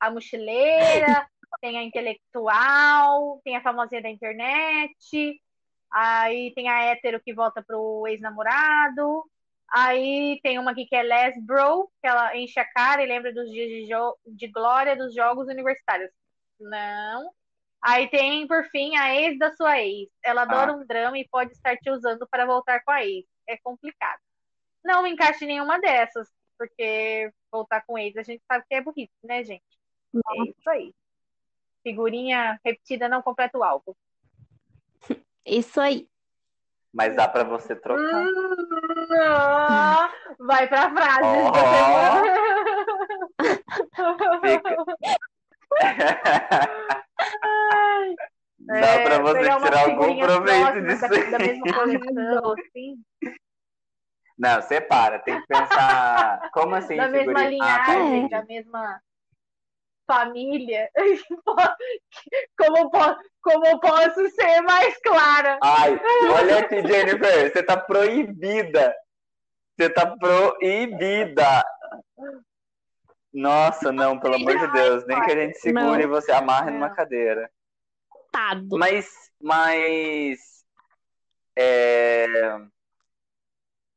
[0.00, 1.26] a mochileira,
[1.60, 5.40] tem a intelectual, tem a famosinha da internet,
[5.92, 9.24] aí tem a hétero que volta pro ex-namorado,
[9.70, 13.50] aí tem uma aqui que é lesbro, que ela enche a cara e lembra dos
[13.50, 16.10] dias de, de glória dos jogos universitários.
[16.58, 17.30] Não.
[17.80, 20.08] Aí tem, por fim, a ex da sua ex.
[20.24, 23.24] Ela adora um drama e pode estar te usando para voltar com a ex.
[23.46, 24.20] É complicado.
[24.84, 28.80] Não me encaixe em nenhuma dessas, porque voltar com ex a gente sabe que é
[28.80, 29.62] burrice, né, gente?
[30.14, 30.94] É isso aí.
[31.82, 33.94] Figurinha repetida não completa o álbum.
[35.46, 36.06] Isso aí.
[36.92, 38.24] Mas dá pra você trocar.
[38.24, 39.08] Hum,
[40.46, 41.52] vai pra frase Ó.
[47.42, 48.14] Ai,
[48.60, 51.30] Dá é, pra você pegar umas tirar algum figurinhas proveito disso da, aí.
[51.30, 53.02] da mesma coleção, assim,
[54.38, 56.50] Não, separa, tem que pensar.
[56.52, 57.40] Como assim, da mesma?
[57.40, 58.30] Ah, linhagem, entendi.
[58.30, 59.00] da mesma
[60.08, 60.90] família.
[62.58, 62.90] Como,
[63.40, 65.58] como posso ser mais clara?
[65.62, 65.98] Ai,
[66.34, 68.94] olha aqui, Jennifer, você tá proibida.
[69.78, 71.64] Você tá proibida.
[73.32, 75.06] Nossa, não, pelo amor de Deus.
[75.06, 76.10] Nem que a gente segure e Não.
[76.10, 77.48] você amarre numa cadeira.
[78.32, 78.76] Tado.
[78.76, 80.64] Mas, mas.
[81.56, 82.26] É...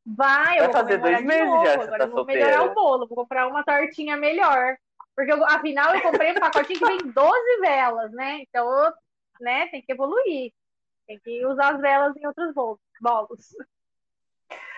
[0.05, 1.65] Vai, eu Vai vou fazer dois meses novo.
[1.65, 2.71] já você Agora tá eu vou melhorar solteira.
[2.71, 4.75] o bolo, vou comprar uma tortinha melhor.
[5.15, 8.39] Porque, eu- afinal, eu comprei um pacotinho que vem 12 velas, né?
[8.41, 8.91] Então, eu,
[9.41, 10.51] né, tem que evoluir.
[11.07, 12.79] Tem que usar as velas em outros bolos.
[13.01, 13.47] bolos.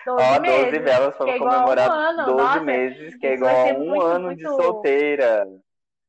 [0.05, 0.81] 12 Ó, 12 meses.
[0.81, 2.25] velas para é a um comemorar ano.
[2.25, 5.45] 12 Nossa, meses, que é igual vai a um muito, ano de muito- solteira.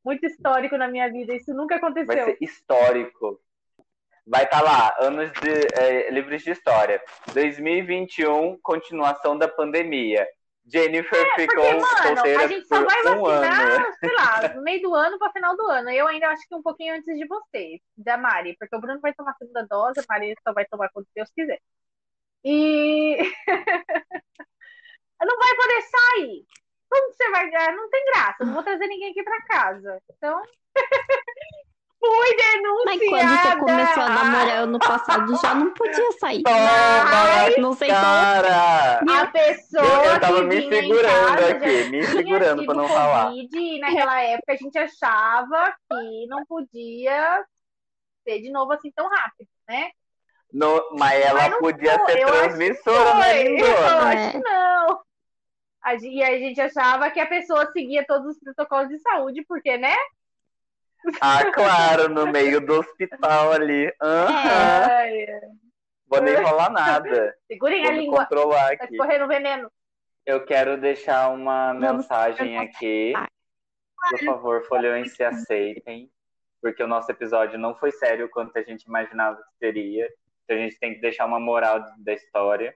[0.03, 1.33] Muito histórico na minha vida.
[1.33, 2.25] Isso nunca Vai aconteceu.
[2.25, 3.39] ser histórico.
[4.27, 7.01] Vai estar lá, anos de é, livros de história.
[7.33, 10.27] 2021, continuação da pandemia.
[10.65, 13.93] Jennifer ficou É, Porque, mano, solteira a gente só vai um vacinar, ano.
[13.99, 15.89] sei lá, no meio do ano para final do ano.
[15.91, 19.13] Eu ainda acho que um pouquinho antes de vocês, da Mari, porque o Bruno vai
[19.13, 21.59] tomar a segunda dose, a Mari só vai tomar quando Deus quiser.
[22.43, 23.17] E
[25.21, 26.45] não vai poder sair.
[26.89, 27.49] Como você vai?
[27.75, 30.01] Não tem graça, não vou trazer ninguém aqui para casa.
[30.09, 30.41] Então,
[32.11, 32.35] fui
[32.85, 33.09] Mas denunciada.
[33.09, 36.43] quando você começou a namorar ano passado, já não podia sair.
[36.43, 38.99] Toma, Não sei cara!
[38.99, 43.25] A pessoa Eu, eu tava me segurando casa aqui, me segurando pra não falar.
[43.27, 47.43] Covid, e naquela época a gente achava que não podia
[48.27, 49.89] ser de novo assim tão rápido, né?
[50.51, 53.65] No- mas ela Mas podia foi, ser transmissora, né, eu
[53.99, 55.01] acho que não.
[56.01, 59.93] E a gente achava que a pessoa seguia todos os protocolos de saúde, porque, né?
[61.21, 63.93] Ah, claro, no meio do hospital ali.
[64.01, 64.87] Aham.
[64.89, 65.25] Ai,
[66.07, 67.35] Vou nem falar nada.
[67.47, 68.93] segurem a Vou me língua, controlar tá aqui.
[68.95, 69.71] escorrendo veneno.
[70.25, 73.13] Eu quero deixar uma Vamos mensagem aqui.
[74.09, 76.09] Por favor, folhões se aceitem.
[76.61, 80.07] Porque o nosso episódio não foi sério quanto a gente imaginava que seria.
[80.43, 82.75] Então a gente tem que deixar uma moral da história.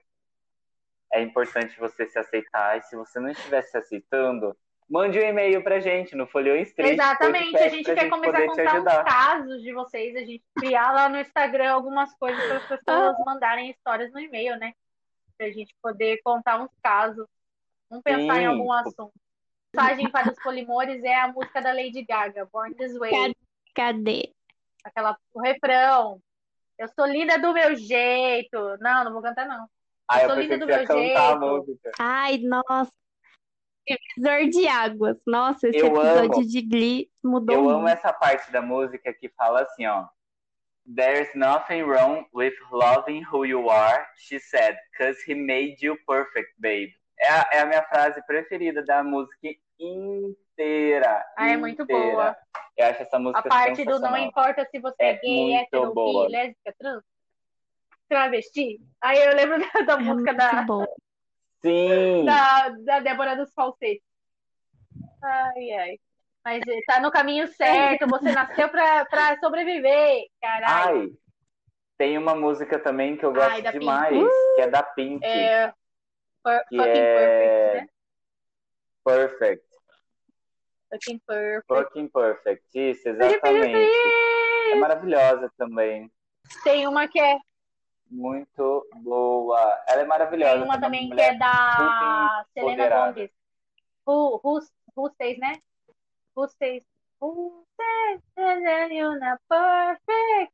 [1.12, 2.78] É importante você se aceitar.
[2.78, 4.56] E se você não estiver se aceitando,
[4.90, 8.62] mande um e-mail pra gente no Folhões Tristes Exatamente, a gente quer começar a contar
[8.62, 9.04] uns ajudar.
[9.04, 13.70] casos de vocês, a gente criar lá no Instagram algumas coisas para as pessoas mandarem
[13.70, 14.72] histórias no e-mail, né?
[15.38, 17.24] Pra gente poder contar uns casos.
[17.88, 18.40] Vamos pensar Sim.
[18.40, 19.12] em algum assunto.
[19.76, 23.34] A mensagem para os polimores é a música da Lady Gaga, Born This Way.
[23.74, 24.32] Cadê?
[24.84, 26.20] Aquela, o refrão.
[26.76, 28.76] Eu sou linda do meu jeito.
[28.80, 29.68] Não, não vou cantar, não.
[30.08, 31.38] Ah, eu sou pensei linda do meu jeito.
[31.38, 31.92] música.
[32.00, 32.99] Ai, nossa.
[33.86, 35.16] Divisor de águas.
[35.26, 36.46] Nossa, esse Eu episódio amo.
[36.46, 37.76] de Glee mudou Eu muito.
[37.78, 40.06] amo essa parte da música que fala assim, ó.
[40.96, 46.52] There's nothing wrong with loving who you are, she said, cause he made you perfect,
[46.58, 46.92] babe.
[47.18, 51.24] É a, é a minha frase preferida da música inteira.
[51.36, 52.36] Ah, é muito boa.
[52.76, 55.92] Eu acho essa música A parte do não importa se você é, É gay, hétero,
[55.94, 57.02] bi, lésbica, trans,
[58.08, 58.80] travesti.
[59.02, 60.88] Aí eu lembro da, da É música da, boa.
[61.62, 62.24] Sim!
[62.24, 64.02] da, da Débora dos Falsetes.
[65.22, 65.98] Ai, ai.
[66.44, 71.00] Mas eh, tá no caminho certo, você nasceu pra, pra sobreviver, caralho.
[71.00, 71.12] Ai,
[71.98, 73.80] tem uma música também que eu gosto Ai, da Pink.
[73.80, 75.72] demais, que é da Pink, É,
[76.42, 77.88] for, que fucking é perfect, né?
[79.04, 79.70] Perfect.
[80.90, 81.66] Fucking perfect.
[81.68, 82.64] Fucking Perfect.
[82.74, 83.98] Isso, exatamente.
[84.72, 86.10] É maravilhosa também.
[86.64, 87.36] Tem uma que é,
[88.10, 89.82] Muito boa.
[89.86, 90.54] Ela é maravilhosa.
[90.54, 93.10] tem uma também que é da Selena.
[93.12, 93.30] Gomez.
[95.16, 95.60] Says, né?
[99.48, 100.52] Perfect?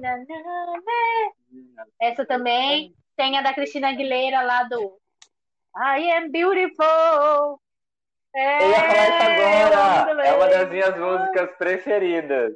[0.00, 1.86] Na.
[2.00, 2.94] Essa também.
[3.16, 4.98] Tem a da Cristina Aguilera lá do
[5.76, 7.60] I am beautiful.
[8.34, 10.26] É, Eu ia falar isso amo agora.
[10.26, 12.52] É uma das minhas músicas preferidas.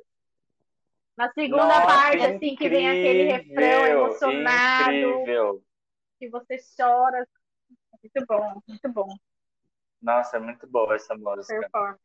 [1.21, 5.62] Na segunda Nossa, parte, assim, que vem aquele refrão incrível, emocionado, Incrível.
[6.18, 7.27] que você chora.
[8.03, 9.14] Muito bom, muito bom.
[10.01, 11.61] Nossa, é muito boa essa música.
[11.61, 12.01] Performance.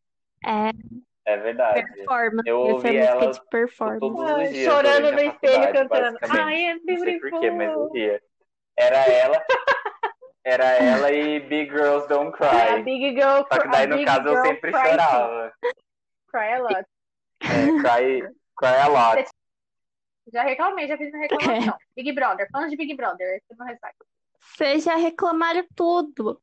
[0.45, 1.93] É, É verdade.
[1.93, 2.49] performance.
[2.49, 3.99] Eu Essa ouvi é música ela de performance.
[4.01, 5.89] todos os Ai, dias chorando no espelho, cantando.
[6.20, 6.59] basicamente.
[6.59, 7.93] I am Não sei porquê, mas eu beautiful.
[7.93, 8.24] ria.
[8.78, 9.45] Era ela,
[10.43, 12.84] era ela e Big Girls Don't Cry.
[12.84, 15.53] Big Girl Só que daí no caso eu sempre cry chorava.
[16.28, 16.86] Cry a lot.
[17.39, 19.30] É, cry, cry a lot.
[20.34, 21.78] Já reclamei, já fiz uma reclamação.
[21.95, 23.95] Big Brother, fãs de Big Brother, esse é meu ressaca.
[24.39, 26.41] Vocês já reclamaram tudo.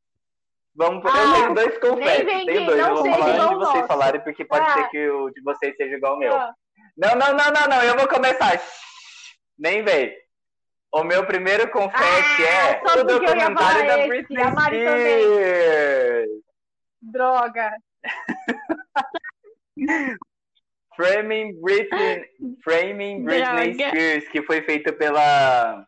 [0.74, 2.78] Vamos, Ah, eu dois nem confetes, vem que dois.
[2.78, 4.74] não Eu vou falar de vocês falarem, porque pode Ah.
[4.74, 6.34] ser que o de vocês seja igual ao meu.
[6.34, 6.54] Ah,
[6.96, 8.58] Não, não, não, não, não, eu vou começar.
[8.58, 10.16] Shhh, Nem vem.
[10.94, 14.44] O meu primeiro confete Ah, é o documentário falar da Britney.
[14.44, 16.28] Spears.
[17.02, 17.76] droga.
[20.96, 22.24] Framing Britney,
[22.62, 23.88] Framing Britney Droga.
[23.88, 25.86] Spears, que foi feito pela,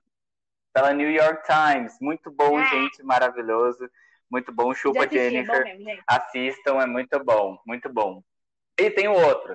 [0.73, 1.95] pela New York Times.
[2.01, 2.65] Muito bom, Ah.
[2.65, 3.89] gente, maravilhoso.
[4.31, 4.73] Muito bom.
[4.75, 5.65] Chupa, assisti, é bom Jennifer.
[5.79, 6.03] mesmo.
[6.09, 8.23] Assistam, é muito bom, muito bom.
[8.79, 9.55] E tem o outro,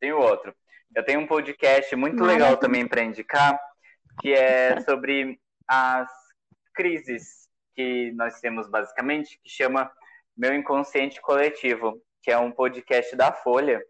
[0.00, 0.54] tem o outro.
[0.96, 2.44] Eu tenho um podcast muito Maravilha.
[2.46, 3.60] legal também para indicar,
[4.20, 6.10] que é sobre as
[6.74, 9.88] crises que nós temos basicamente, que chama
[10.36, 13.80] Meu Inconsciente Coletivo, que é um podcast da Folha,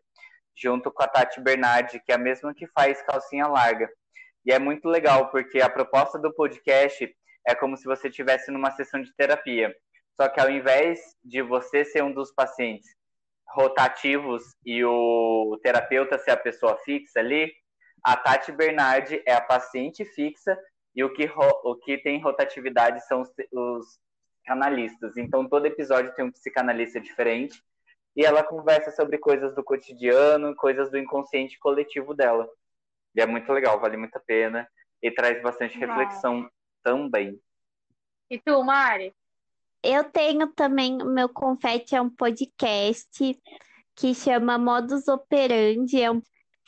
[0.60, 3.88] junto com a Tati Bernardi, que é a mesma que faz Calcinha Larga.
[4.44, 7.14] E é muito legal, porque a proposta do podcast
[7.46, 9.74] é como se você estivesse numa sessão de terapia.
[10.20, 12.88] Só que ao invés de você ser um dos pacientes
[13.48, 17.52] rotativos e o terapeuta ser a pessoa fixa ali,
[18.04, 20.58] a Tati Bernardi é a paciente fixa
[20.94, 21.30] e o que,
[21.64, 23.98] o que tem rotatividade são os, os
[24.44, 25.16] canalistas.
[25.16, 27.62] Então todo episódio tem um psicanalista diferente
[28.16, 32.48] e ela conversa sobre coisas do cotidiano, coisas do inconsciente coletivo dela.
[33.14, 34.68] E é muito legal, vale muito a pena
[35.02, 35.88] e traz bastante Uau.
[35.88, 36.50] reflexão
[36.82, 37.40] também.
[38.30, 39.14] E tu, Mari?
[39.82, 43.40] Eu tenho também, o meu confete é um podcast
[43.96, 46.22] que chama Modus Operandi, é um-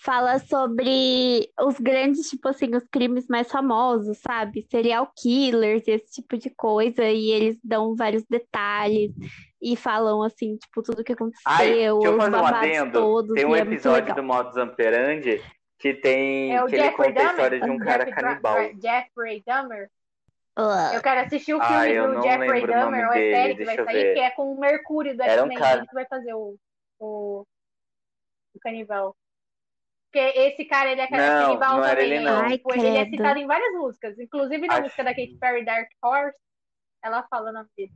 [0.05, 4.66] fala sobre os grandes, tipo assim, os crimes mais famosos, sabe?
[4.70, 9.12] Serial killers, esse tipo de coisa, e eles dão vários detalhes
[9.61, 12.92] e falam assim, tipo, tudo que Ai, aconteceu, deixa eu os fazer um adendo.
[12.92, 14.16] todos, Tem um e é episódio legal.
[14.16, 15.40] do Modus Operandi
[15.78, 18.57] que tem É o que ele Jeffrey conta a história de um cara Jeff- canibal.
[18.80, 19.90] Jeffrey Dahmer?
[20.55, 23.34] Ah, Eu quero assistir o Ah, filme eu do Jeffrey o Dahmer, ou a dele,
[23.36, 24.14] série que vai sair, ver.
[24.14, 26.57] que é com o Mercúrio do Era um X-Men, cara- que vai fazer o,
[27.00, 27.44] o,
[28.55, 29.16] o canibal.
[30.12, 32.12] Porque esse cara, ele é Não, canibal não era também.
[32.12, 32.42] ele, não.
[32.42, 35.64] Ai, Tipo, ele é citado em várias músicas, inclusive na Acho- música da Katy Perry,
[35.64, 36.36] Dark Horse,
[37.02, 37.92] ela fala o nome dele.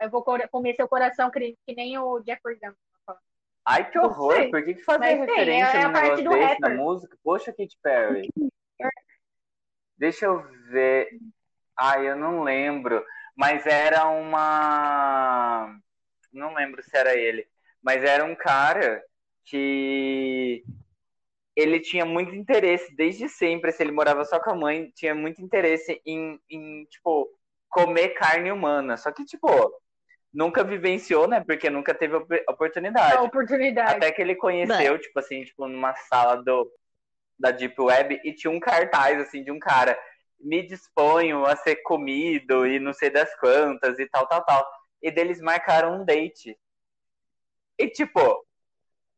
[0.00, 2.78] Eu vou comer seu coração que, que nem o Jeffrey Dahmer.
[3.66, 4.48] Ai, que horror!
[4.50, 6.68] Por que, que fazer Mas tem, referência é a num parte negócio do desse na
[6.70, 7.18] música?
[7.22, 8.28] Poxa, Katy Perry.
[9.98, 11.10] Deixa eu ver.
[11.76, 13.04] Ai, eu não lembro.
[13.36, 15.78] Mas era uma.
[16.32, 17.46] Não lembro se era ele.
[17.82, 19.04] Mas era um cara
[19.44, 20.64] que
[21.58, 23.72] ele tinha muito interesse desde sempre.
[23.72, 27.28] Se ele morava só com a mãe, tinha muito interesse em, em tipo,
[27.68, 28.96] comer carne humana.
[28.96, 29.48] Só que, tipo,
[30.32, 31.42] nunca vivenciou, né?
[31.44, 33.16] Porque nunca teve op- oportunidade.
[33.16, 33.96] A oportunidade.
[33.96, 36.70] Até que ele conheceu, tipo assim, tipo, numa sala do,
[37.36, 39.98] da Deep Web e tinha um cartaz, assim, de um cara.
[40.38, 44.64] Me disponho a ser comido e não sei das quantas e tal, tal, tal.
[45.02, 46.56] E deles marcaram um date.
[47.76, 48.46] E, tipo,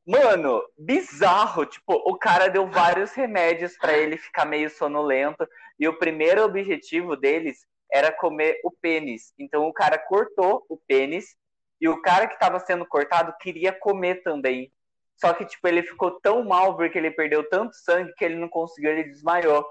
[0.07, 1.67] mano, bizarro.
[1.67, 5.47] Tipo, o cara deu vários remédios pra ele ficar meio sonolento.
[5.79, 9.33] E o primeiro objetivo deles era comer o pênis.
[9.39, 11.37] Então o cara cortou o pênis
[11.81, 14.73] E o cara que tava sendo cortado queria comer também.
[15.17, 18.49] Só que, tipo, ele ficou tão mal porque ele perdeu tanto sangue que ele não
[18.49, 19.67] conseguiu, ele desmaiou.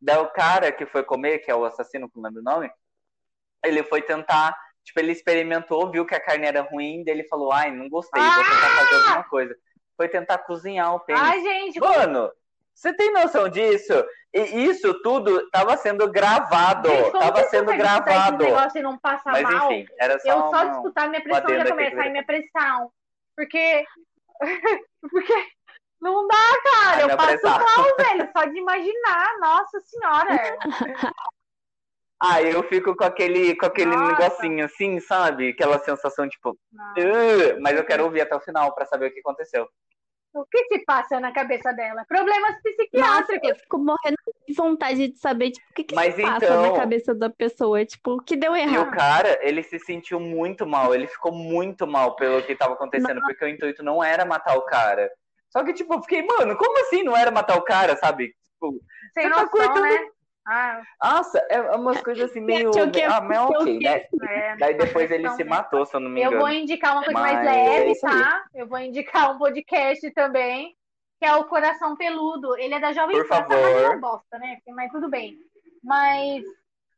[0.00, 2.70] Daí o cara que foi comer, que é o assassino, que não lembro o nome,
[3.64, 7.52] ele foi tentar, tipo, ele experimentou, viu que a carne era ruim, daí ele falou,
[7.52, 9.56] ai, não gostei, vou tentar fazer alguma coisa.
[9.98, 11.20] Foi tentar cozinhar o pênis.
[11.20, 12.30] Ai, gente, Mano,
[12.72, 13.92] você tem noção disso?
[14.32, 16.88] E isso tudo tava sendo gravado.
[16.88, 18.44] gente, como tava que você sendo gravado.
[18.44, 19.72] Esse negócio e não passa Mas mal.
[19.72, 22.10] enfim, era só eu só de escutar minha pressão já começa que eu a ia
[22.12, 22.92] minha pressão.
[23.34, 23.84] Porque.
[25.10, 25.48] Porque
[26.00, 26.36] não dá,
[26.72, 26.96] cara.
[26.96, 27.58] Ai, Eu passo pressão.
[27.58, 28.30] mal, velho.
[28.36, 29.38] Só de imaginar.
[29.40, 30.58] Nossa senhora.
[32.20, 34.12] Ah, eu fico com aquele, com aquele Nossa.
[34.12, 35.50] negocinho assim, sabe?
[35.50, 36.50] Aquela sensação, tipo.
[36.50, 39.68] "Ugh", mas eu quero ouvir até o final pra saber o que aconteceu.
[40.34, 42.04] O que se passa na cabeça dela?
[42.06, 43.48] Problemas Nossa, psiquiátricos.
[43.48, 44.16] eu fico morrendo
[44.46, 47.30] de vontade de saber, tipo, o que que Mas se passa então- na cabeça da
[47.30, 48.90] pessoa, tipo, o que deu E o errado.
[48.90, 53.44] cara, ele se sentiu muito mal, ele ficou muito mal pelo que tava acontecendo, porque
[53.44, 55.10] o intuito não era matar o cara.
[55.50, 58.28] Só que, tipo, eu fiquei, mano, como assim não era matar o cara, sabe?
[58.52, 58.78] Tipo,
[59.14, 60.08] Sem Você tá noção, cortando- né?
[60.50, 62.70] Ah, nossa, é umas coisas assim meio.
[62.90, 64.06] Que- Ah, mas achou ok, que- né?
[64.30, 64.56] é.
[64.56, 66.40] Daí depois ele se matou, se eu não me Eu engano.
[66.40, 68.44] vou indicar uma coisa mais Mas é leve, tá?
[68.54, 70.74] Eu vou indicar um podcast também,
[71.20, 72.56] que é o Coração Peludo.
[72.56, 73.62] Ele é da Jovem Por Pan, tá favor.
[73.74, 74.56] mas uma bosta, né?
[74.68, 75.36] Mas tudo bem.
[75.84, 76.42] Mas.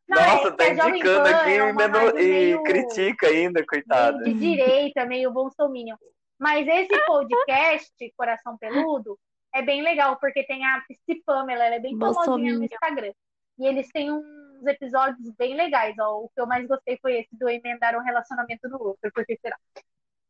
[0.09, 3.67] não, Nossa, é tá indicando Pan aqui é e, rádio e meio- critica ainda, meio
[3.67, 4.25] coitada.
[4.25, 5.97] de direita, meio bolsominion.
[6.39, 9.19] Mas esse podcast, Coração Peludo,
[9.55, 12.65] é bem legal, porque tem a Psi Pamela, ela é bem famosinha no.
[12.65, 13.13] Instagram.
[13.61, 16.21] E eles têm uns episódios bem legais, ó.
[16.23, 19.59] O que eu mais gostei foi esse do emendar um relacionamento no outro, porque será?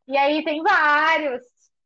[0.09, 1.41] E aí tem vários.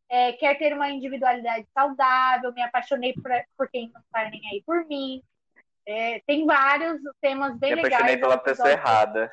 [0.09, 4.63] É, quer ter uma individualidade saudável, me apaixonei por, por quem não tá nem aí
[4.65, 5.23] por mim.
[5.87, 7.93] É, tem vários temas bem Me legais.
[7.95, 9.31] apaixonei é um pela pessoa errada.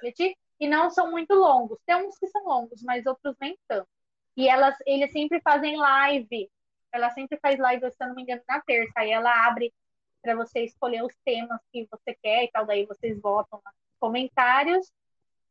[0.59, 1.80] e não são muito longos.
[1.86, 3.88] Tem uns que são longos, mas outros nem tanto.
[4.36, 6.49] E elas, eles sempre fazem live.
[6.91, 8.91] Ela sempre faz live, se eu não me engano, na terça.
[8.97, 9.74] Aí ela abre
[10.22, 12.65] para você escolher os temas que você quer e tal.
[12.65, 14.91] Daí vocês votam nos comentários.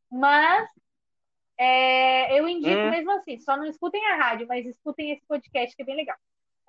[0.09, 0.67] Mas
[1.57, 2.89] é, eu indico Hum.
[2.89, 3.39] mesmo assim.
[3.39, 6.17] Só não escutem a rádio, mas escutem esse podcast que é bem legal.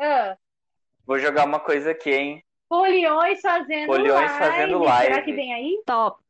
[0.00, 0.36] Ah,
[1.04, 2.44] Vou jogar uma coisa aqui, hein?
[2.68, 4.38] Foliões fazendo Foliões live.
[4.38, 5.22] fazendo Será live.
[5.24, 5.82] que vem aí?
[5.84, 6.22] Top.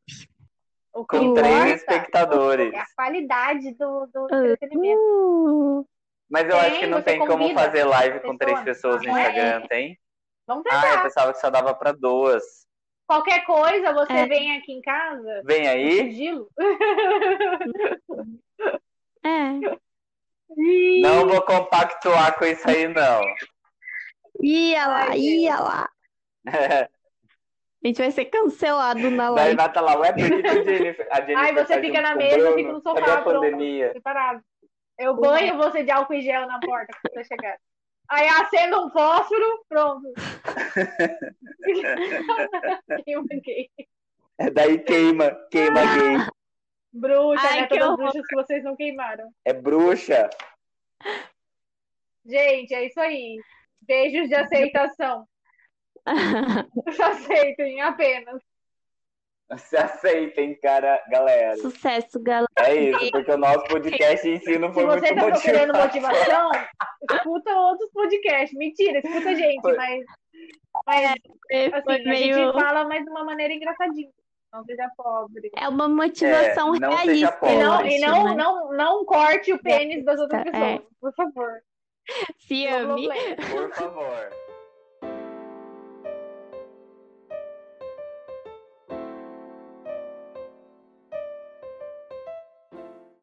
[0.93, 2.73] O Com Eu três espectadores.
[2.73, 4.37] é a qualidade do, do Ah.
[4.47, 4.99] entretenimento.
[4.99, 5.87] Uh,
[6.29, 9.17] Mas eu Tem, acho que não tem como fazer live com três pessoas no Não
[9.17, 9.21] é?
[9.29, 9.99] Instagram, tem?
[10.45, 11.03] Vamos Ah, eu tentar.
[11.03, 12.43] pensava que só dava pra duas.
[13.07, 14.25] Qualquer coisa, você É.
[14.27, 15.97] vem aqui em casa, Vem aí?
[16.11, 16.49] sigilo.
[19.23, 19.59] é.
[21.01, 23.21] Não vou compactuar com isso aí, não.
[24.41, 25.89] Ia lá, Ai, ia lá.
[27.83, 29.55] A gente vai ser cancelado na Daí live.
[29.57, 32.15] vai estar lá, ué, por que a Jennifer, a Jennifer Aí você tá fica na
[32.15, 32.55] mesa, Bruno?
[32.55, 33.39] fica no sofá, Cadê a pronto.
[33.41, 33.91] pandemia?
[33.91, 34.41] Separado.
[34.97, 37.57] Eu banho você de álcool em gel na porta quando você chegar.
[38.09, 40.13] Aí acenda um fósforo, pronto.
[43.05, 43.69] Queima gay.
[44.37, 46.17] É daí queima, queima gay.
[46.91, 47.67] Bruxa, Ai, né?
[47.67, 49.31] que Todas as bruxas que vocês não queimaram.
[49.45, 50.29] É bruxa.
[52.25, 53.39] Gente, é isso aí.
[53.81, 55.27] Beijos de aceitação.
[57.01, 58.41] Aceitem apenas.
[59.57, 61.55] Se aceitem, cara, galera.
[61.57, 62.47] Sucesso, galera.
[62.59, 65.73] É isso, porque o nosso podcast em si não Se foi você muito tá procurando
[65.77, 66.15] motivado.
[66.15, 66.51] motivação,
[67.11, 68.57] escuta outros podcasts.
[68.57, 69.75] Mentira, escuta a gente, Foi.
[69.75, 70.03] mas,
[70.87, 71.13] mas
[71.83, 72.33] Foi assim, a meio.
[72.33, 74.09] gente fala, mas de uma maneira engraçadinha.
[74.51, 75.49] Não seja pobre.
[75.57, 77.31] É uma motivação É, não realista.
[77.33, 77.55] pobre.
[77.55, 78.35] E não, e não, né?
[78.35, 80.51] não, não corte o pênis das outras É.
[80.51, 81.51] pessoas, por favor.
[82.39, 83.09] Se ame.
[83.51, 84.29] Por favor.